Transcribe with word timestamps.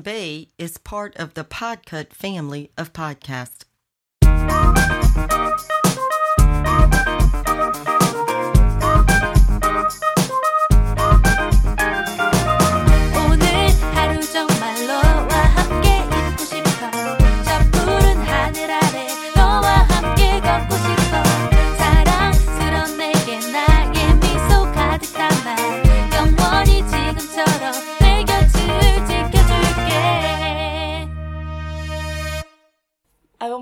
Bay 0.00 0.48
is 0.58 0.78
part 0.78 1.14
of 1.14 1.34
the 1.34 1.44
Podcut 1.44 2.12
family 2.12 2.72
of 2.76 2.92
podcasts. 2.92 3.62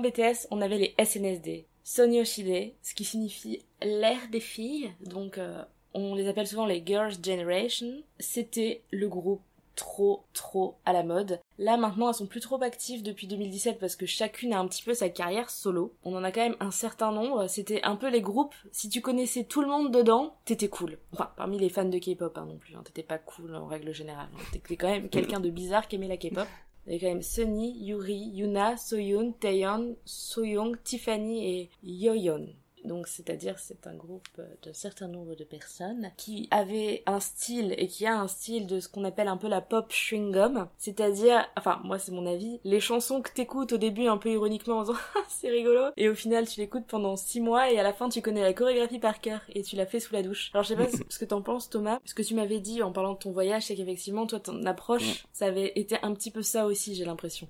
BTS, 0.09 0.47
on 0.51 0.61
avait 0.61 0.77
les 0.77 0.95
SNSD, 1.03 1.65
Sonyoshide, 1.83 2.73
ce 2.81 2.93
qui 2.93 3.03
signifie 3.05 3.61
l'ère 3.81 4.27
des 4.31 4.39
filles, 4.39 4.91
donc 5.01 5.37
euh, 5.37 5.63
on 5.93 6.15
les 6.15 6.27
appelle 6.27 6.47
souvent 6.47 6.65
les 6.65 6.83
Girls' 6.85 7.13
Generation. 7.23 8.03
C'était 8.19 8.83
le 8.91 9.07
groupe 9.07 9.41
trop 9.75 10.23
trop 10.33 10.75
à 10.85 10.91
la 10.91 11.03
mode. 11.03 11.39
Là 11.57 11.77
maintenant 11.77 12.09
elles 12.09 12.13
sont 12.15 12.27
plus 12.27 12.41
trop 12.41 12.61
actives 12.61 13.01
depuis 13.01 13.27
2017 13.27 13.79
parce 13.79 13.95
que 13.95 14.05
chacune 14.05 14.51
a 14.51 14.59
un 14.59 14.67
petit 14.67 14.83
peu 14.83 14.93
sa 14.93 15.07
carrière 15.07 15.49
solo. 15.49 15.93
On 16.03 16.13
en 16.15 16.23
a 16.25 16.33
quand 16.33 16.41
même 16.41 16.57
un 16.59 16.71
certain 16.71 17.13
nombre. 17.13 17.47
C'était 17.47 17.81
un 17.83 17.95
peu 17.95 18.09
les 18.09 18.21
groupes. 18.21 18.55
Si 18.73 18.89
tu 18.89 18.99
connaissais 18.99 19.45
tout 19.45 19.61
le 19.61 19.67
monde 19.69 19.93
dedans, 19.93 20.35
t'étais 20.43 20.67
cool. 20.67 20.97
Enfin 21.13 21.31
parmi 21.37 21.57
les 21.57 21.69
fans 21.69 21.85
de 21.85 21.97
K-pop 21.97 22.37
hein, 22.37 22.45
non 22.45 22.57
plus. 22.57 22.75
Hein. 22.75 22.81
T'étais 22.83 23.03
pas 23.03 23.19
cool 23.19 23.55
en 23.55 23.67
règle 23.67 23.93
générale. 23.93 24.27
hein. 24.35 24.41
T'étais 24.51 24.75
quand 24.75 24.89
même 24.89 25.07
quelqu'un 25.09 25.39
de 25.39 25.49
bizarre 25.49 25.87
qui 25.87 25.95
aimait 25.95 26.09
la 26.09 26.17
K-pop. 26.17 26.47
Il 26.91 27.03
y 27.03 27.05
même 27.05 27.21
Sunny, 27.21 27.77
Yuri, 27.85 28.31
Yuna, 28.33 28.75
Soyoon, 28.75 29.33
Taeyeon, 29.33 29.95
Soyoung, 30.05 30.75
Tiffany 30.83 31.45
et 31.45 31.69
Yoyeon. 31.83 32.47
Donc, 32.85 33.07
c'est-à-dire, 33.07 33.59
c'est 33.59 33.87
un 33.87 33.95
groupe 33.95 34.27
d'un 34.63 34.73
certain 34.73 35.07
nombre 35.07 35.35
de 35.35 35.43
personnes 35.43 36.11
qui 36.17 36.47
avaient 36.51 37.03
un 37.05 37.19
style 37.19 37.73
et 37.77 37.87
qui 37.87 38.05
a 38.05 38.19
un 38.19 38.27
style 38.27 38.67
de 38.67 38.79
ce 38.79 38.87
qu'on 38.87 39.03
appelle 39.03 39.27
un 39.27 39.37
peu 39.37 39.47
la 39.47 39.61
pop 39.61 39.91
chewing 39.91 40.31
gum. 40.31 40.67
C'est-à-dire, 40.77 41.45
enfin, 41.57 41.81
moi, 41.83 41.99
c'est 41.99 42.11
mon 42.11 42.25
avis, 42.25 42.59
les 42.63 42.79
chansons 42.79 43.21
que 43.21 43.31
t'écoutes 43.31 43.73
au 43.73 43.77
début 43.77 44.07
un 44.07 44.17
peu 44.17 44.31
ironiquement 44.31 44.77
en 44.77 44.83
disant, 44.83 44.93
Ah, 45.15 45.23
c'est 45.27 45.49
rigolo. 45.49 45.91
Et 45.97 46.09
au 46.09 46.15
final, 46.15 46.47
tu 46.47 46.59
l'écoutes 46.59 46.87
pendant 46.87 47.15
six 47.15 47.41
mois 47.41 47.71
et 47.71 47.79
à 47.79 47.83
la 47.83 47.93
fin, 47.93 48.09
tu 48.09 48.21
connais 48.21 48.41
la 48.41 48.53
chorégraphie 48.53 48.99
par 48.99 49.21
cœur 49.21 49.41
et 49.53 49.61
tu 49.61 49.75
l'as 49.75 49.85
fait 49.85 49.99
sous 49.99 50.13
la 50.13 50.23
douche. 50.23 50.51
Alors, 50.53 50.63
je 50.63 50.69
sais 50.69 50.75
pas 50.75 50.87
ce 51.09 51.19
que 51.19 51.25
t'en 51.25 51.41
penses, 51.41 51.69
Thomas. 51.69 51.99
Ce 52.05 52.13
que 52.13 52.23
tu 52.23 52.35
m'avais 52.35 52.59
dit 52.59 52.81
en 52.81 52.91
parlant 52.91 53.13
de 53.13 53.19
ton 53.19 53.31
voyage, 53.31 53.63
c'est 53.63 53.75
qu'effectivement, 53.75 54.25
toi, 54.25 54.39
ton 54.39 54.65
approche, 54.65 55.25
ça 55.33 55.45
avait 55.45 55.73
été 55.75 55.97
un 56.01 56.13
petit 56.13 56.31
peu 56.31 56.41
ça 56.41 56.65
aussi, 56.65 56.95
j'ai 56.95 57.05
l'impression. 57.05 57.47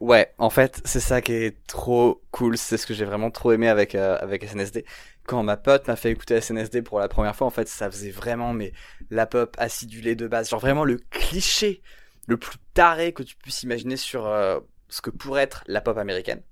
Ouais, 0.00 0.32
en 0.38 0.50
fait, 0.50 0.80
c'est 0.84 1.00
ça 1.00 1.20
qui 1.20 1.32
est 1.32 1.66
trop 1.66 2.22
cool. 2.30 2.56
C'est 2.58 2.76
ce 2.76 2.86
que 2.86 2.94
j'ai 2.94 3.04
vraiment 3.04 3.30
trop 3.30 3.52
aimé 3.52 3.68
avec 3.68 3.94
euh, 3.94 4.16
avec 4.20 4.44
SNSD. 4.44 4.84
Quand 5.26 5.42
ma 5.42 5.56
pote 5.56 5.88
m'a 5.88 5.96
fait 5.96 6.10
écouter 6.10 6.40
SNSD 6.40 6.82
pour 6.82 7.00
la 7.00 7.08
première 7.08 7.34
fois, 7.34 7.46
en 7.46 7.50
fait, 7.50 7.68
ça 7.68 7.90
faisait 7.90 8.10
vraiment 8.10 8.52
mais 8.52 8.72
la 9.10 9.26
pop 9.26 9.54
acidulée 9.58 10.16
de 10.16 10.26
base, 10.28 10.50
genre 10.50 10.60
vraiment 10.60 10.84
le 10.84 10.98
cliché 11.10 11.82
le 12.26 12.36
plus 12.36 12.58
taré 12.74 13.12
que 13.12 13.22
tu 13.22 13.36
puisses 13.36 13.62
imaginer 13.62 13.96
sur 13.96 14.26
euh, 14.26 14.60
ce 14.88 15.00
que 15.00 15.10
pourrait 15.10 15.42
être 15.42 15.64
la 15.66 15.80
pop 15.80 15.96
américaine, 15.98 16.42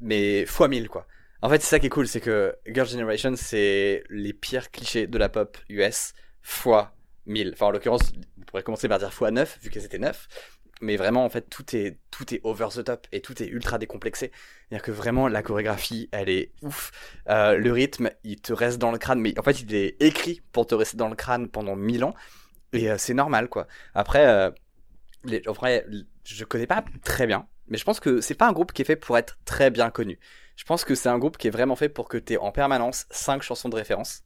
mais 0.00 0.46
fois 0.46 0.68
mille 0.68 0.88
quoi. 0.88 1.06
En 1.42 1.48
fait, 1.50 1.60
c'est 1.60 1.68
ça 1.68 1.78
qui 1.78 1.86
est 1.86 1.90
cool, 1.90 2.08
c'est 2.08 2.20
que 2.20 2.56
Girl 2.66 2.88
Generation, 2.88 3.34
c'est 3.36 4.04
les 4.08 4.32
pires 4.32 4.70
clichés 4.70 5.06
de 5.06 5.18
la 5.18 5.28
pop 5.28 5.58
US 5.68 6.14
fois 6.42 6.94
mille. 7.26 7.52
Enfin, 7.52 7.66
en 7.66 7.70
l'occurrence, 7.70 8.12
on 8.40 8.44
pourrait 8.44 8.62
commencer 8.62 8.88
par 8.88 8.98
dire 8.98 9.12
fois 9.12 9.30
9, 9.30 9.58
vu 9.62 9.70
qu'elles 9.70 9.84
étaient 9.84 9.98
9 9.98 10.28
mais 10.80 10.96
vraiment 10.96 11.24
en 11.24 11.28
fait 11.28 11.48
tout 11.48 11.74
est 11.74 11.98
tout 12.10 12.34
est 12.34 12.40
over 12.44 12.68
the 12.70 12.84
top 12.84 13.06
et 13.12 13.20
tout 13.20 13.42
est 13.42 13.46
ultra 13.46 13.78
décomplexé. 13.78 14.30
C'est 14.68 14.74
à 14.74 14.78
dire 14.78 14.82
que 14.82 14.90
vraiment 14.90 15.28
la 15.28 15.42
chorégraphie 15.42 16.08
elle 16.12 16.28
est 16.28 16.52
ouf. 16.62 16.92
Euh, 17.28 17.56
le 17.56 17.72
rythme 17.72 18.10
il 18.24 18.40
te 18.40 18.52
reste 18.52 18.78
dans 18.78 18.92
le 18.92 18.98
crâne 18.98 19.20
mais 19.20 19.38
en 19.38 19.42
fait 19.42 19.60
il 19.60 19.74
est 19.74 19.96
écrit 20.00 20.42
pour 20.52 20.66
te 20.66 20.74
rester 20.74 20.96
dans 20.96 21.08
le 21.08 21.16
crâne 21.16 21.48
pendant 21.48 21.76
mille 21.76 22.04
ans. 22.04 22.14
Et 22.72 22.90
euh, 22.90 22.96
c'est 22.98 23.14
normal 23.14 23.48
quoi. 23.48 23.66
Après 23.94 24.26
euh, 24.26 24.50
les, 25.24 25.42
en 25.48 25.52
vrai 25.52 25.86
je 26.24 26.44
connais 26.44 26.66
pas 26.66 26.84
très 27.02 27.26
bien 27.26 27.46
mais 27.68 27.78
je 27.78 27.84
pense 27.84 28.00
que 28.00 28.20
c'est 28.20 28.34
pas 28.34 28.46
un 28.46 28.52
groupe 28.52 28.72
qui 28.72 28.82
est 28.82 28.84
fait 28.84 28.96
pour 28.96 29.18
être 29.18 29.38
très 29.44 29.70
bien 29.70 29.90
connu. 29.90 30.18
Je 30.56 30.64
pense 30.64 30.84
que 30.84 30.94
c'est 30.94 31.08
un 31.08 31.18
groupe 31.18 31.36
qui 31.36 31.48
est 31.48 31.50
vraiment 31.50 31.76
fait 31.76 31.88
pour 31.88 32.08
que 32.08 32.16
tu 32.16 32.34
aies 32.34 32.38
en 32.38 32.52
permanence 32.52 33.06
cinq 33.10 33.42
chansons 33.42 33.68
de 33.68 33.76
référence 33.76 34.22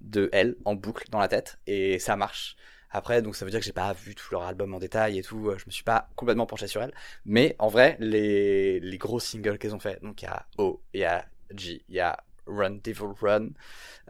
de 0.00 0.28
elle 0.32 0.56
en 0.64 0.74
boucle 0.74 1.08
dans 1.10 1.18
la 1.18 1.28
tête 1.28 1.58
et 1.66 1.98
ça 1.98 2.16
marche 2.16 2.56
après, 2.90 3.22
donc 3.22 3.36
ça 3.36 3.44
veut 3.44 3.50
dire 3.50 3.60
que 3.60 3.66
j'ai 3.66 3.72
pas 3.72 3.92
vu 3.92 4.14
tout 4.14 4.26
leur 4.32 4.42
album 4.42 4.74
en 4.74 4.78
détail 4.78 5.18
et 5.18 5.22
tout. 5.22 5.52
Je 5.56 5.64
me 5.66 5.70
suis 5.70 5.84
pas 5.84 6.08
complètement 6.16 6.46
penché 6.46 6.66
sur 6.66 6.82
elle. 6.82 6.92
Mais 7.24 7.56
en 7.58 7.68
vrai, 7.68 7.96
les, 8.00 8.80
gros 8.98 9.20
singles 9.20 9.58
qu'elles 9.58 9.74
ont 9.74 9.80
fait, 9.80 10.02
donc 10.02 10.22
il 10.22 10.26
y 10.26 10.28
a 10.28 10.46
O, 10.58 10.80
il 10.94 11.00
y 11.00 11.04
a 11.04 11.24
G, 11.54 11.82
il 11.88 11.94
y 11.94 12.00
a 12.00 12.18
Run 12.46 12.78
Devil 12.82 13.12
Run, 13.20 13.48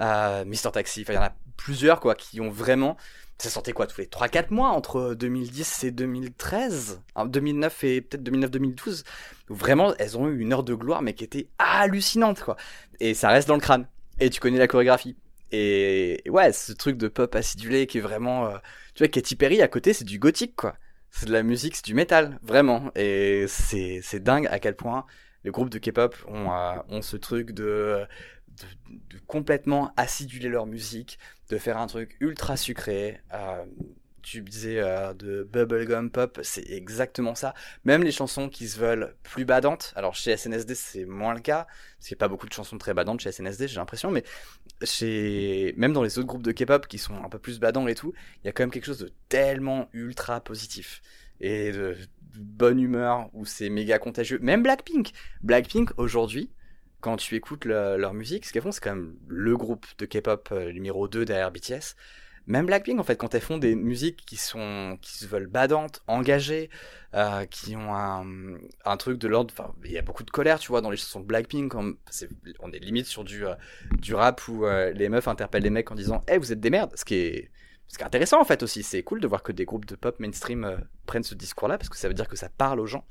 euh, 0.00 0.44
Mr 0.44 0.70
Taxi, 0.72 1.02
enfin 1.02 1.14
il 1.14 1.16
y 1.16 1.18
en 1.18 1.22
a 1.22 1.34
plusieurs 1.56 2.00
quoi 2.00 2.14
qui 2.14 2.40
ont 2.40 2.50
vraiment. 2.50 2.96
Ça 3.38 3.50
sortait 3.50 3.72
quoi 3.72 3.86
tous 3.86 4.00
les 4.00 4.06
3-4 4.06 4.46
mois 4.50 4.70
entre 4.70 5.12
2010 5.12 5.84
et 5.84 5.90
2013, 5.90 7.02
2009 7.26 7.84
et 7.84 8.00
peut-être 8.00 8.22
2009-2012. 8.22 9.04
Vraiment, 9.50 9.94
elles 9.98 10.16
ont 10.16 10.26
eu 10.26 10.40
une 10.40 10.54
heure 10.54 10.62
de 10.62 10.74
gloire 10.74 11.02
mais 11.02 11.12
qui 11.12 11.24
était 11.24 11.48
hallucinante 11.58 12.42
quoi. 12.42 12.56
Et 12.98 13.12
ça 13.12 13.28
reste 13.28 13.46
dans 13.46 13.54
le 13.54 13.60
crâne. 13.60 13.86
Et 14.20 14.30
tu 14.30 14.40
connais 14.40 14.58
la 14.58 14.68
chorégraphie. 14.68 15.16
Et 15.52 16.22
ouais, 16.28 16.52
ce 16.52 16.72
truc 16.72 16.96
de 16.96 17.08
pop 17.08 17.34
acidulé 17.34 17.86
qui 17.86 17.98
est 17.98 18.02
vraiment... 18.02 18.46
Euh, 18.46 18.58
tu 18.94 19.02
vois, 19.02 19.08
Katy 19.08 19.36
Perry 19.36 19.62
à 19.62 19.68
côté, 19.68 19.92
c'est 19.92 20.04
du 20.04 20.18
gothique, 20.18 20.56
quoi. 20.56 20.76
C'est 21.10 21.26
de 21.26 21.32
la 21.32 21.42
musique, 21.42 21.76
c'est 21.76 21.84
du 21.84 21.94
métal, 21.94 22.38
vraiment. 22.42 22.90
Et 22.94 23.46
c'est, 23.48 24.20
dingue 24.20 24.46
à 24.50 24.58
quel 24.58 24.76
point 24.76 25.06
les 25.44 25.50
groupes 25.50 25.70
de 25.70 25.78
K-pop 25.78 26.14
ont, 26.28 26.52
euh, 26.52 27.00
ce 27.02 27.16
truc 27.16 27.52
de, 27.52 28.06
complètement 29.26 29.92
aciduler 29.96 30.48
leur 30.48 30.66
musique, 30.66 31.18
de 31.48 31.58
faire 31.58 31.78
un 31.78 31.86
truc 31.86 32.16
ultra 32.20 32.56
sucré. 32.56 33.20
Euh, 33.32 33.64
tu 34.26 34.42
disais 34.42 34.80
euh, 34.80 35.14
de 35.14 35.44
bubblegum 35.44 36.10
pop, 36.10 36.40
c'est 36.42 36.68
exactement 36.68 37.36
ça. 37.36 37.54
Même 37.84 38.02
les 38.02 38.10
chansons 38.10 38.48
qui 38.48 38.66
se 38.66 38.76
veulent 38.76 39.14
plus 39.22 39.44
badantes, 39.44 39.92
alors 39.94 40.16
chez 40.16 40.36
SNSD 40.36 40.74
c'est 40.74 41.04
moins 41.04 41.32
le 41.32 41.40
cas, 41.40 41.68
parce 41.96 42.08
qu'il 42.08 42.16
n'y 42.16 42.18
a 42.18 42.24
pas 42.24 42.28
beaucoup 42.28 42.48
de 42.48 42.52
chansons 42.52 42.76
très 42.76 42.92
badantes 42.92 43.20
chez 43.20 43.30
SNSD, 43.30 43.68
j'ai 43.68 43.76
l'impression, 43.76 44.10
mais 44.10 44.24
même 45.76 45.92
dans 45.92 46.02
les 46.02 46.18
autres 46.18 46.26
groupes 46.26 46.42
de 46.42 46.50
K-pop 46.50 46.88
qui 46.88 46.98
sont 46.98 47.14
un 47.22 47.28
peu 47.28 47.38
plus 47.38 47.60
badants 47.60 47.86
et 47.86 47.94
tout, 47.94 48.14
il 48.42 48.48
y 48.48 48.50
a 48.50 48.52
quand 48.52 48.64
même 48.64 48.72
quelque 48.72 48.86
chose 48.86 48.98
de 48.98 49.12
tellement 49.28 49.88
ultra 49.92 50.40
positif 50.40 51.02
et 51.40 51.70
de, 51.70 51.96
bonne 52.34 52.80
humeur 52.80 53.30
où 53.32 53.44
c'est 53.46 53.70
méga 53.70 54.00
contagieux. 54.00 54.40
Même 54.42 54.62
Blackpink, 54.62 55.12
Blackpink 55.42 55.92
aujourd'hui, 55.98 56.50
quand 57.00 57.16
tu 57.16 57.36
écoutes 57.36 57.64
le, 57.64 57.96
leur 57.96 58.12
musique, 58.12 58.44
ce 58.44 58.52
qu'elles 58.52 58.62
font, 58.62 58.72
c'est 58.72 58.82
quand 58.82 58.96
même 58.96 59.14
le 59.28 59.56
groupe 59.56 59.86
de 59.98 60.04
K-pop 60.04 60.48
euh, 60.50 60.72
numéro 60.72 61.06
2 61.06 61.24
derrière 61.24 61.52
BTS 61.52 61.94
même 62.46 62.66
Blackpink 62.66 63.00
en 63.00 63.04
fait 63.04 63.16
quand 63.16 63.34
elles 63.34 63.40
font 63.40 63.58
des 63.58 63.74
musiques 63.74 64.24
qui 64.24 64.36
sont 64.36 64.98
qui 65.02 65.16
se 65.16 65.26
veulent 65.26 65.46
badantes 65.46 66.02
engagées 66.06 66.70
euh, 67.14 67.44
qui 67.46 67.76
ont 67.76 67.94
un, 67.94 68.24
un 68.84 68.96
truc 68.96 69.18
de 69.18 69.28
l'ordre 69.28 69.52
enfin 69.56 69.74
il 69.84 69.92
y 69.92 69.98
a 69.98 70.02
beaucoup 70.02 70.24
de 70.24 70.30
colère 70.30 70.58
tu 70.58 70.68
vois 70.68 70.80
dans 70.80 70.90
les 70.90 70.96
chansons 70.96 71.20
de 71.20 71.26
Blackpink 71.26 71.74
on, 71.74 71.90
est, 71.90 72.28
on 72.60 72.72
est 72.72 72.78
limite 72.78 73.06
sur 73.06 73.24
du 73.24 73.46
euh, 73.46 73.54
du 73.98 74.14
rap 74.14 74.46
où 74.48 74.64
euh, 74.64 74.92
les 74.92 75.08
meufs 75.08 75.28
interpellent 75.28 75.64
les 75.64 75.70
mecs 75.70 75.90
en 75.90 75.94
disant 75.94 76.22
eh 76.28 76.32
hey, 76.32 76.38
vous 76.38 76.52
êtes 76.52 76.60
des 76.60 76.70
merdes! 76.70 76.92
Ce 76.94 77.04
qui 77.04 77.14
est 77.14 77.50
ce 77.88 77.98
qui 77.98 78.02
est 78.02 78.06
intéressant 78.06 78.40
en 78.40 78.44
fait 78.44 78.62
aussi. 78.62 78.82
C'est 78.82 79.02
cool 79.02 79.20
de 79.20 79.26
voir 79.26 79.42
que 79.42 79.52
des 79.52 79.64
groupes 79.64 79.86
de 79.86 79.94
pop 79.94 80.18
mainstream 80.18 80.64
euh, 80.64 80.76
prennent 81.06 81.22
ce 81.22 81.34
discours 81.34 81.68
là 81.68 81.78
parce 81.78 81.88
que 81.88 81.96
ça 81.96 82.08
veut 82.08 82.14
dire 82.14 82.28
que 82.28 82.36
ça 82.36 82.48
parle 82.48 82.80
aux 82.80 82.86
gens. 82.86 83.06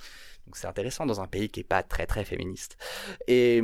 Donc 0.45 0.57
c'est 0.57 0.67
intéressant 0.67 1.05
dans 1.05 1.21
un 1.21 1.27
pays 1.27 1.49
qui 1.49 1.61
est 1.61 1.63
pas 1.63 1.81
très 1.81 2.05
très 2.05 2.25
féministe. 2.25 2.77
Et 3.27 3.61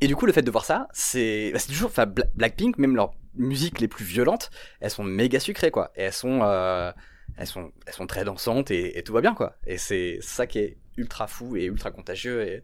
et 0.00 0.06
du 0.06 0.16
coup, 0.16 0.26
le 0.26 0.32
fait 0.32 0.42
de 0.42 0.50
voir 0.50 0.64
ça, 0.64 0.88
c'est 0.92 1.50
bah, 1.52 1.58
toujours, 1.66 1.90
enfin, 1.90 2.06
Blackpink, 2.06 2.78
même 2.78 2.96
leurs 2.96 3.12
musiques 3.34 3.80
les 3.80 3.88
plus 3.88 4.04
violentes, 4.04 4.50
elles 4.80 4.90
sont 4.90 5.04
méga 5.04 5.40
sucrées, 5.40 5.70
quoi. 5.70 5.90
Et 5.96 6.02
elles 6.02 6.12
sont, 6.12 6.40
euh, 6.42 6.92
elles 7.36 7.46
sont, 7.46 7.72
elles 7.86 7.94
sont 7.94 8.06
très 8.06 8.24
dansantes 8.24 8.70
et, 8.70 9.02
tout 9.04 9.12
va 9.12 9.20
bien, 9.20 9.34
quoi. 9.34 9.56
Et 9.66 9.78
c'est 9.78 10.18
ça 10.20 10.46
qui 10.46 10.58
est 10.58 10.78
ultra 10.96 11.26
fou 11.26 11.56
et 11.56 11.64
ultra 11.64 11.90
contagieux. 11.90 12.42
Et, 12.42 12.62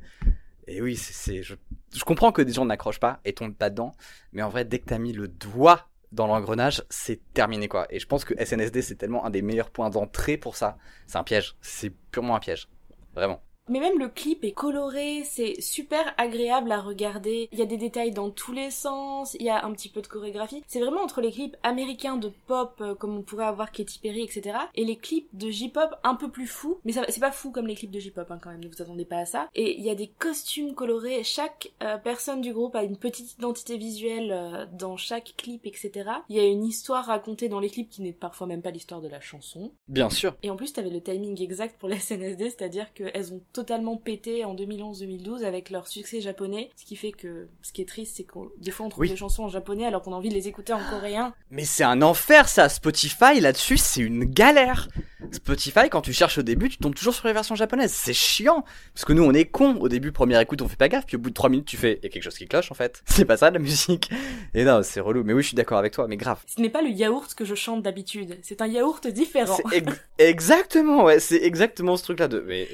et 0.67 0.81
oui, 0.81 0.97
c'est, 0.97 1.43
je, 1.43 1.55
je 1.95 2.05
comprends 2.05 2.33
que 2.33 2.43
des 2.43 2.53
gens 2.53 2.65
n'accrochent 2.65 3.01
pas 3.01 3.21
et 3.25 3.33
tombent 3.33 3.55
pas 3.55 3.71
dedans, 3.71 3.95
mais 4.33 4.43
en 4.43 4.49
vrai, 4.49 4.65
dès 4.65 4.79
que 4.79 4.87
t'as 4.87 4.99
mis 4.99 5.13
le 5.13 5.29
doigt 5.29 5.89
dans 6.13 6.27
l'engrenage, 6.27 6.85
c'est 6.89 7.21
terminé, 7.35 7.69
quoi. 7.69 7.87
Et 7.91 7.99
je 7.99 8.07
pense 8.07 8.25
que 8.25 8.35
SNSD, 8.43 8.81
c'est 8.81 8.97
tellement 8.97 9.25
un 9.27 9.31
des 9.31 9.43
meilleurs 9.43 9.71
points 9.71 9.91
d'entrée 9.91 10.37
pour 10.37 10.57
ça. 10.57 10.79
C'est 11.07 11.19
un 11.19 11.25
piège. 11.25 11.57
C'est 11.61 11.91
purement 11.91 12.37
un 12.37 12.41
piège. 12.41 12.69
Vraiment. 13.15 13.43
Mais 13.69 13.81
même 13.81 13.99
le 13.99 14.09
clip 14.09 14.45
est 14.45 14.53
coloré, 14.53 15.23
c'est 15.25 15.61
super 15.61 16.15
agréable 16.19 16.71
à 16.71 16.81
regarder. 16.81 17.49
Il 17.53 17.59
y 17.59 17.63
a 17.63 17.67
des 17.67 17.77
détails 17.77 18.13
dans 18.13 18.31
tous 18.31 18.53
les 18.53 18.71
sens, 18.71 19.35
il 19.41 19.47
y 19.47 19.51
a 19.51 19.65
un 19.65 19.73
petit 19.73 19.89
peu 19.89 20.03
de 20.03 20.07
chorégraphie. 20.07 20.63
C'est 20.67 20.81
vraiment 20.81 21.03
entre 21.03 21.21
les 21.21 21.33
clips 21.33 21.57
américains 21.63 22.17
de 22.17 22.31
pop, 22.47 22.77
euh, 22.81 22.95
comme 22.95 23.17
on 23.17 23.23
pourrait 23.23 23.47
avoir 23.47 23.73
Katy 23.73 23.99
Perry, 23.99 24.23
etc., 24.23 24.57
et 24.75 24.85
les 24.85 24.97
clips 24.97 25.29
de 25.33 25.51
J-pop 25.51 25.97
un 26.05 26.15
peu 26.15 26.31
plus 26.31 26.47
fous. 26.47 26.79
Mais 26.85 26.93
c'est 26.93 27.21
pas 27.21 27.33
fou 27.33 27.51
comme 27.51 27.67
les 27.67 27.75
clips 27.75 27.91
de 27.91 27.99
J-pop 27.99 28.31
hein, 28.31 28.39
quand 28.41 28.51
même, 28.51 28.61
ne 28.61 28.69
vous 28.69 28.83
attendez 28.83 29.05
pas 29.05 29.19
à 29.19 29.25
ça. 29.27 29.49
Et 29.55 29.77
il 29.77 29.85
y 29.85 29.91
a 29.91 29.95
des 29.95 30.09
costumes 30.09 30.75
colorés. 30.75 31.25
Chaque 31.25 31.73
euh, 31.83 31.99
personne 31.99 32.41
du 32.41 32.53
groupe 32.53 32.77
a 32.77 32.85
une 32.85 32.97
petite 32.97 33.33
identité 33.33 33.77
visuelle 33.77 34.31
euh, 34.33 34.67
dans 34.73 34.97
chaque 34.97 35.35
clip, 35.37 35.67
etc. 35.67 36.11
Il 36.29 36.37
y 36.37 36.41
a 36.41 36.45
une 36.45 36.65
histoire 36.65 37.07
racontée 37.07 37.49
dans 37.49 37.61
les 37.61 37.71
clips 37.71 37.91
qui 37.91 38.03
n'est 38.03 38.13
parfois 38.13 38.47
même 38.47 38.63
pas 38.63 38.71
l'histoire 38.71 39.01
de 39.01 39.09
la 39.09 39.21
chanson. 39.21 39.73
Bien 39.89 40.11
sûr. 40.11 40.37
Et 40.43 40.51
en 40.51 40.57
plus, 40.57 40.73
t'avais 40.73 40.91
le 40.91 41.01
timing 41.01 41.41
exact 41.43 41.79
pour 41.79 41.89
les 41.89 41.97
SNSD, 42.01 42.43
c'est-à-dire 42.43 42.93
qu'elles 42.95 43.33
ont 43.33 43.41
totalement 43.57 43.97
pété 43.97 44.45
en 44.45 44.55
2011-2012 44.55 45.43
avec 45.45 45.71
leur 45.71 45.89
succès 45.89 46.21
japonais, 46.21 46.71
ce 46.77 46.85
qui 46.85 46.95
fait 46.97 47.13
que, 47.13 47.49
ce 47.63 47.73
qui 47.73 47.83
est 47.83 47.87
triste, 47.89 48.17
c'est 48.17 48.25
que 48.25 48.39
des 48.59 48.71
fois 48.71 48.87
on 48.87 48.89
trouve 48.89 49.03
Oui. 49.03 49.09
des 49.11 49.17
chansons 49.17 49.45
en 49.45 49.49
japonais 49.49 49.87
alors 49.87 50.03
qu'on 50.03 50.13
a 50.13 50.17
envie 50.17 50.29
de 50.29 50.35
les 50.35 50.47
écouter 50.49 50.73
en 50.73 50.81
coréen. 50.91 51.35
Mais 51.51 51.65
c'est 51.65 51.85
un 51.85 52.03
enfer 52.03 52.49
ça, 52.49 52.69
Spotify 52.69 53.41
là-dessus 53.41 53.79
c'est 53.79 54.03
une 54.03 54.25
galère. 54.25 54.89
Spotify 55.33 55.89
quand 55.91 56.03
tu 56.03 56.13
cherches 56.13 56.39
au 56.39 56.43
début 56.43 56.69
tu 56.69 56.77
tombes 56.79 56.95
toujours 56.95 57.15
sur 57.15 57.27
les 57.27 57.33
versions 57.33 57.55
japonaises, 57.55 57.93
c'est 57.93 58.13
chiant. 58.15 58.65
Parce 58.95 59.05
que 59.05 59.13
nous 59.13 59.25
on 59.25 59.33
est 59.33 59.47
cons, 59.47 59.77
au 59.81 59.89
début 59.89 60.13
première 60.13 60.41
écoute 60.41 60.63
on 60.63 60.69
fait 60.69 60.77
pas 60.77 60.89
gaffe, 60.89 61.07
puis 61.07 61.17
au 61.17 61.21
bout 61.21 61.31
de 61.31 61.35
3 61.35 61.49
minutes 61.51 61.67
tu 61.67 61.77
fais, 61.77 61.99
y 62.03 62.07
a 62.07 62.09
quelque 62.11 62.23
chose 62.23 62.37
qui 62.39 62.47
cloche 62.47 62.71
en 62.71 62.75
fait. 62.75 63.03
C'est 63.07 63.25
pas 63.25 63.37
ça 63.37 63.51
la 63.51 63.59
musique. 63.59 64.11
Et 64.55 64.65
non 64.65 64.81
c'est 64.83 65.01
relou, 65.01 65.25
mais 65.25 65.33
oui 65.33 65.43
je 65.43 65.49
suis 65.49 65.57
d'accord 65.57 65.79
avec 65.79 65.93
toi, 65.93 66.07
mais 66.09 66.17
grave. 66.17 66.43
Ce 66.47 66.61
n'est 66.61 66.71
pas 66.71 66.83
le 66.83 66.91
yaourt 66.91 67.33
que 67.35 67.45
je 67.45 67.55
chante 67.55 67.83
d'habitude, 67.83 68.39
c'est 68.43 68.61
un 68.61 68.67
yaourt 68.67 69.07
différent. 69.07 69.59
Ex- 69.73 70.01
exactement, 70.19 71.05
ouais, 71.05 71.19
c'est 71.21 71.43
exactement 71.43 71.97
ce 71.97 72.03
truc-là 72.05 72.29
de. 72.29 72.45
Mais 72.47 72.69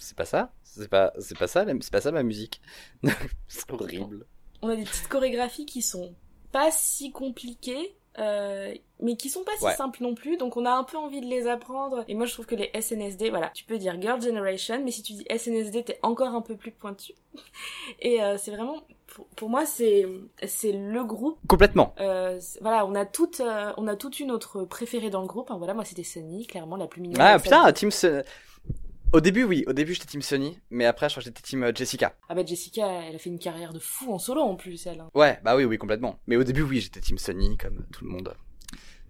c'est- 0.00 0.16
pas 0.16 0.24
ça, 0.24 0.52
c'est 0.64 0.88
pas, 0.88 1.12
c'est 1.18 1.38
pas 1.38 1.46
ça, 1.46 1.64
c'est 1.80 1.90
pas 1.92 2.00
ça 2.00 2.10
ma 2.12 2.22
musique. 2.22 2.60
c'est 3.48 3.70
horrible. 3.72 4.26
On 4.62 4.68
a 4.68 4.76
des 4.76 4.84
petites 4.84 5.08
chorégraphies 5.08 5.66
qui 5.66 5.82
sont 5.82 6.14
pas 6.52 6.70
si 6.70 7.12
compliquées, 7.12 7.94
euh, 8.18 8.74
mais 9.00 9.16
qui 9.16 9.30
sont 9.30 9.44
pas 9.44 9.52
si 9.58 9.64
Ouais. 9.64 9.74
simples 9.74 10.02
non 10.02 10.14
plus, 10.14 10.36
donc 10.36 10.56
on 10.56 10.66
a 10.66 10.72
un 10.72 10.82
peu 10.84 10.96
envie 10.98 11.20
de 11.20 11.26
les 11.26 11.46
apprendre. 11.46 12.04
Et 12.08 12.14
moi 12.14 12.26
je 12.26 12.32
trouve 12.32 12.44
que 12.46 12.56
les 12.56 12.70
SNSD, 12.74 13.30
voilà, 13.30 13.50
tu 13.54 13.64
peux 13.64 13.78
dire 13.78 13.98
Girl 14.00 14.20
Generation, 14.20 14.82
mais 14.84 14.90
si 14.90 15.02
tu 15.02 15.12
dis 15.14 15.24
SNSD, 15.30 15.84
t'es 15.84 15.98
encore 16.02 16.34
un 16.34 16.42
peu 16.42 16.56
plus 16.56 16.72
pointu. 16.72 17.12
Et 18.00 18.22
euh, 18.22 18.36
c'est 18.36 18.50
vraiment, 18.50 18.82
pour, 19.06 19.26
pour 19.28 19.48
moi, 19.48 19.64
c'est 19.64 20.06
c'est 20.46 20.72
le 20.72 21.04
groupe. 21.04 21.38
Complètement. 21.48 21.94
Euh, 22.00 22.38
voilà, 22.60 22.84
on 22.84 22.94
a 22.94 23.06
toute, 23.06 23.40
on 23.76 23.86
a 23.86 23.96
toute 23.96 24.20
une 24.20 24.30
autre 24.32 24.64
préférée 24.64 25.10
dans 25.10 25.20
le 25.22 25.26
groupe. 25.28 25.50
hein. 25.50 25.56
voilà, 25.58 25.72
moi 25.74 25.84
c'était 25.84 26.02
Sunny, 26.04 26.46
clairement 26.46 26.76
la 26.76 26.86
plus 26.88 27.00
mignonne. 27.00 27.20
Ah 27.20 27.38
putain, 27.38 27.72
Team 27.72 27.90
Sun- 27.90 28.24
Au 29.12 29.20
début 29.20 29.42
oui, 29.42 29.64
au 29.66 29.72
début 29.72 29.92
j'étais 29.94 30.06
Team 30.06 30.22
Sony, 30.22 30.56
mais 30.70 30.84
après 30.86 31.08
je 31.08 31.14
crois 31.14 31.20
que 31.22 31.24
j'étais 31.28 31.42
Team 31.42 31.64
euh, 31.64 31.72
Jessica. 31.74 32.14
Ah 32.28 32.34
bah 32.36 32.44
Jessica, 32.46 32.86
elle 32.88 33.16
a 33.16 33.18
fait 33.18 33.28
une 33.30 33.40
carrière 33.40 33.72
de 33.72 33.80
fou 33.80 34.12
en 34.12 34.18
solo 34.20 34.40
en 34.42 34.54
plus, 34.54 34.86
elle. 34.86 35.00
hein. 35.00 35.10
Ouais, 35.14 35.40
bah 35.42 35.56
oui, 35.56 35.64
oui, 35.64 35.78
complètement. 35.78 36.20
Mais 36.28 36.36
au 36.36 36.44
début 36.44 36.62
oui, 36.62 36.80
j'étais 36.80 37.00
Team 37.00 37.18
Sony 37.18 37.56
comme 37.56 37.84
tout 37.92 38.04
le 38.04 38.10
monde. 38.10 38.32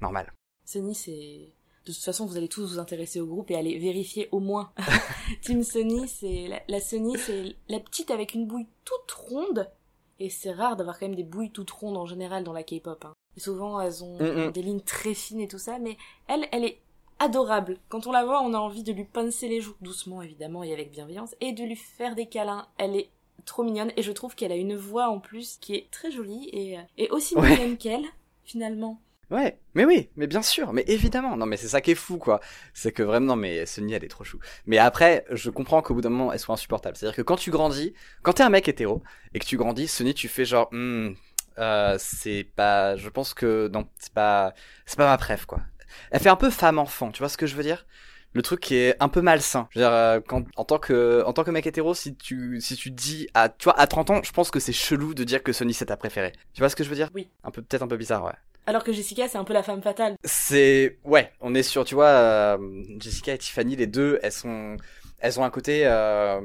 Normal. 0.00 0.32
Sunny, 0.64 0.94
c'est. 0.94 1.52
De 1.86 1.92
toute 1.92 2.02
façon, 2.02 2.24
vous 2.26 2.36
allez 2.38 2.48
tous 2.48 2.72
vous 2.74 2.78
intéresser 2.78 3.20
au 3.20 3.26
groupe 3.26 3.50
et 3.50 3.56
aller 3.56 3.78
vérifier 3.78 4.28
au 4.32 4.40
moins. 4.40 4.72
Team 5.42 5.62
Sunny, 5.62 6.08
c'est. 6.08 6.48
La, 6.48 6.62
la 6.68 6.80
Sunny, 6.80 7.18
c'est 7.18 7.56
la 7.68 7.80
petite 7.80 8.10
avec 8.10 8.32
une 8.32 8.46
bouille 8.46 8.68
toute 8.84 9.10
ronde. 9.12 9.70
Et 10.18 10.30
c'est 10.30 10.52
rare 10.52 10.76
d'avoir 10.76 10.98
quand 10.98 11.06
même 11.06 11.16
des 11.16 11.24
bouilles 11.24 11.50
toutes 11.50 11.70
rondes 11.70 11.96
en 11.98 12.06
général 12.06 12.44
dans 12.44 12.52
la 12.54 12.62
K-pop. 12.62 13.04
hein. 13.04 13.12
Souvent, 13.36 13.80
elles 13.80 14.02
ont 14.04 14.16
Mm, 14.18 14.46
mm. 14.48 14.52
des 14.52 14.62
lignes 14.62 14.80
très 14.80 15.12
fines 15.14 15.40
et 15.40 15.48
tout 15.48 15.58
ça, 15.58 15.78
mais 15.78 15.96
elle, 16.28 16.46
elle 16.52 16.64
est 16.64 16.80
adorable. 17.20 17.78
Quand 17.88 18.06
on 18.08 18.12
la 18.12 18.24
voit, 18.24 18.42
on 18.42 18.54
a 18.54 18.58
envie 18.58 18.82
de 18.82 18.92
lui 18.92 19.04
pincer 19.04 19.48
les 19.48 19.60
joues, 19.60 19.76
doucement 19.80 20.22
évidemment 20.22 20.64
et 20.64 20.72
avec 20.72 20.90
bienveillance, 20.90 21.36
et 21.40 21.52
de 21.52 21.62
lui 21.64 21.76
faire 21.76 22.16
des 22.16 22.26
câlins. 22.26 22.66
Elle 22.78 22.96
est 22.96 23.10
trop 23.46 23.62
mignonne 23.62 23.92
et 23.96 24.02
je 24.02 24.12
trouve 24.12 24.34
qu'elle 24.34 24.52
a 24.52 24.56
une 24.56 24.76
voix 24.76 25.08
en 25.08 25.20
plus 25.20 25.56
qui 25.60 25.74
est 25.76 25.90
très 25.92 26.10
jolie 26.10 26.48
et, 26.52 26.78
euh, 26.78 26.82
et 26.98 27.08
aussi 27.10 27.36
Ouais. 27.36 27.50
mignonne 27.50 27.78
qu'elle, 27.78 28.04
finalement. 28.44 29.00
Ouais, 29.30 29.60
mais 29.74 29.84
oui, 29.84 30.10
mais 30.16 30.26
bien 30.26 30.42
sûr, 30.42 30.72
mais 30.72 30.82
évidemment. 30.88 31.36
Non, 31.36 31.46
mais 31.46 31.56
c'est 31.56 31.68
ça 31.68 31.80
qui 31.80 31.92
est 31.92 31.94
fou, 31.94 32.18
quoi. 32.18 32.40
C'est 32.74 32.90
que 32.90 33.04
vraiment, 33.04 33.26
non, 33.28 33.36
mais 33.36 33.64
Sony, 33.64 33.92
elle 33.94 34.02
est 34.04 34.08
trop 34.08 34.24
chou. 34.24 34.40
Mais 34.66 34.78
après, 34.78 35.24
je 35.30 35.50
comprends 35.50 35.82
qu'au 35.82 35.94
bout 35.94 36.00
d'un 36.00 36.08
moment, 36.08 36.32
elle 36.32 36.40
soit 36.40 36.54
insupportable. 36.54 36.96
C'est-à-dire 36.96 37.14
que 37.16 37.22
quand 37.22 37.36
tu 37.36 37.52
grandis, 37.52 37.94
quand 38.22 38.32
t'es 38.32 38.42
un 38.42 38.48
mec 38.50 38.66
hétéro 38.66 39.02
et 39.32 39.38
que 39.38 39.44
tu 39.46 39.56
grandis, 39.56 39.86
Sony, 39.86 40.14
tu 40.14 40.26
fais 40.26 40.44
genre, 40.44 40.68
Hmm, 40.72 41.10
euh, 41.58 41.96
c'est 42.00 42.42
pas, 42.56 42.96
je 42.96 43.08
pense 43.08 43.32
que 43.34 43.68
non, 43.72 43.86
c'est 43.98 44.12
pas, 44.12 44.52
c'est 44.84 44.96
pas 44.96 45.06
ma 45.06 45.16
préf, 45.18 45.46
quoi. 45.46 45.60
Elle 46.10 46.20
fait 46.20 46.28
un 46.28 46.36
peu 46.36 46.50
femme-enfant, 46.50 47.10
tu 47.10 47.18
vois 47.20 47.28
ce 47.28 47.36
que 47.36 47.46
je 47.46 47.56
veux 47.56 47.62
dire? 47.62 47.86
Le 48.32 48.42
truc 48.42 48.60
qui 48.60 48.76
est 48.76 48.94
un 49.00 49.08
peu 49.08 49.22
malsain. 49.22 49.68
Je 49.70 49.80
veux 49.80 49.84
dire, 49.84 49.92
euh, 49.92 50.20
quand, 50.24 50.44
en 50.56 50.64
tant 50.64 50.78
que, 50.78 51.24
en 51.26 51.32
tant 51.32 51.42
que 51.42 51.50
mec 51.50 51.66
hétéro, 51.66 51.94
si 51.94 52.14
tu, 52.14 52.60
si 52.60 52.76
tu 52.76 52.90
dis 52.92 53.28
à, 53.34 53.48
tu 53.48 53.64
vois, 53.64 53.78
à 53.78 53.86
30 53.88 54.10
ans, 54.10 54.20
je 54.22 54.30
pense 54.30 54.50
que 54.52 54.60
c'est 54.60 54.72
chelou 54.72 55.14
de 55.14 55.24
dire 55.24 55.42
que 55.42 55.52
Sony 55.52 55.74
c'est 55.74 55.86
ta 55.86 55.96
préférée. 55.96 56.32
Tu 56.54 56.60
vois 56.60 56.68
ce 56.68 56.76
que 56.76 56.84
je 56.84 56.88
veux 56.88 56.94
dire? 56.94 57.10
Oui. 57.14 57.28
Un 57.42 57.50
peu, 57.50 57.60
peut-être 57.62 57.82
un 57.82 57.88
peu 57.88 57.96
bizarre, 57.96 58.24
ouais. 58.24 58.32
Alors 58.66 58.84
que 58.84 58.92
Jessica, 58.92 59.26
c'est 59.26 59.38
un 59.38 59.44
peu 59.44 59.52
la 59.52 59.62
femme 59.64 59.82
fatale. 59.82 60.16
C'est 60.22 60.98
ouais, 61.04 61.32
on 61.40 61.54
est 61.54 61.62
sur, 61.62 61.84
tu 61.84 61.96
vois, 61.96 62.06
euh, 62.06 62.58
Jessica 62.98 63.34
et 63.34 63.38
Tiffany, 63.38 63.74
les 63.74 63.88
deux, 63.88 64.20
elles 64.22 64.32
sont, 64.32 64.76
elles 65.18 65.40
ont 65.40 65.44
un 65.44 65.50
côté 65.50 65.86
euh, 65.86 66.40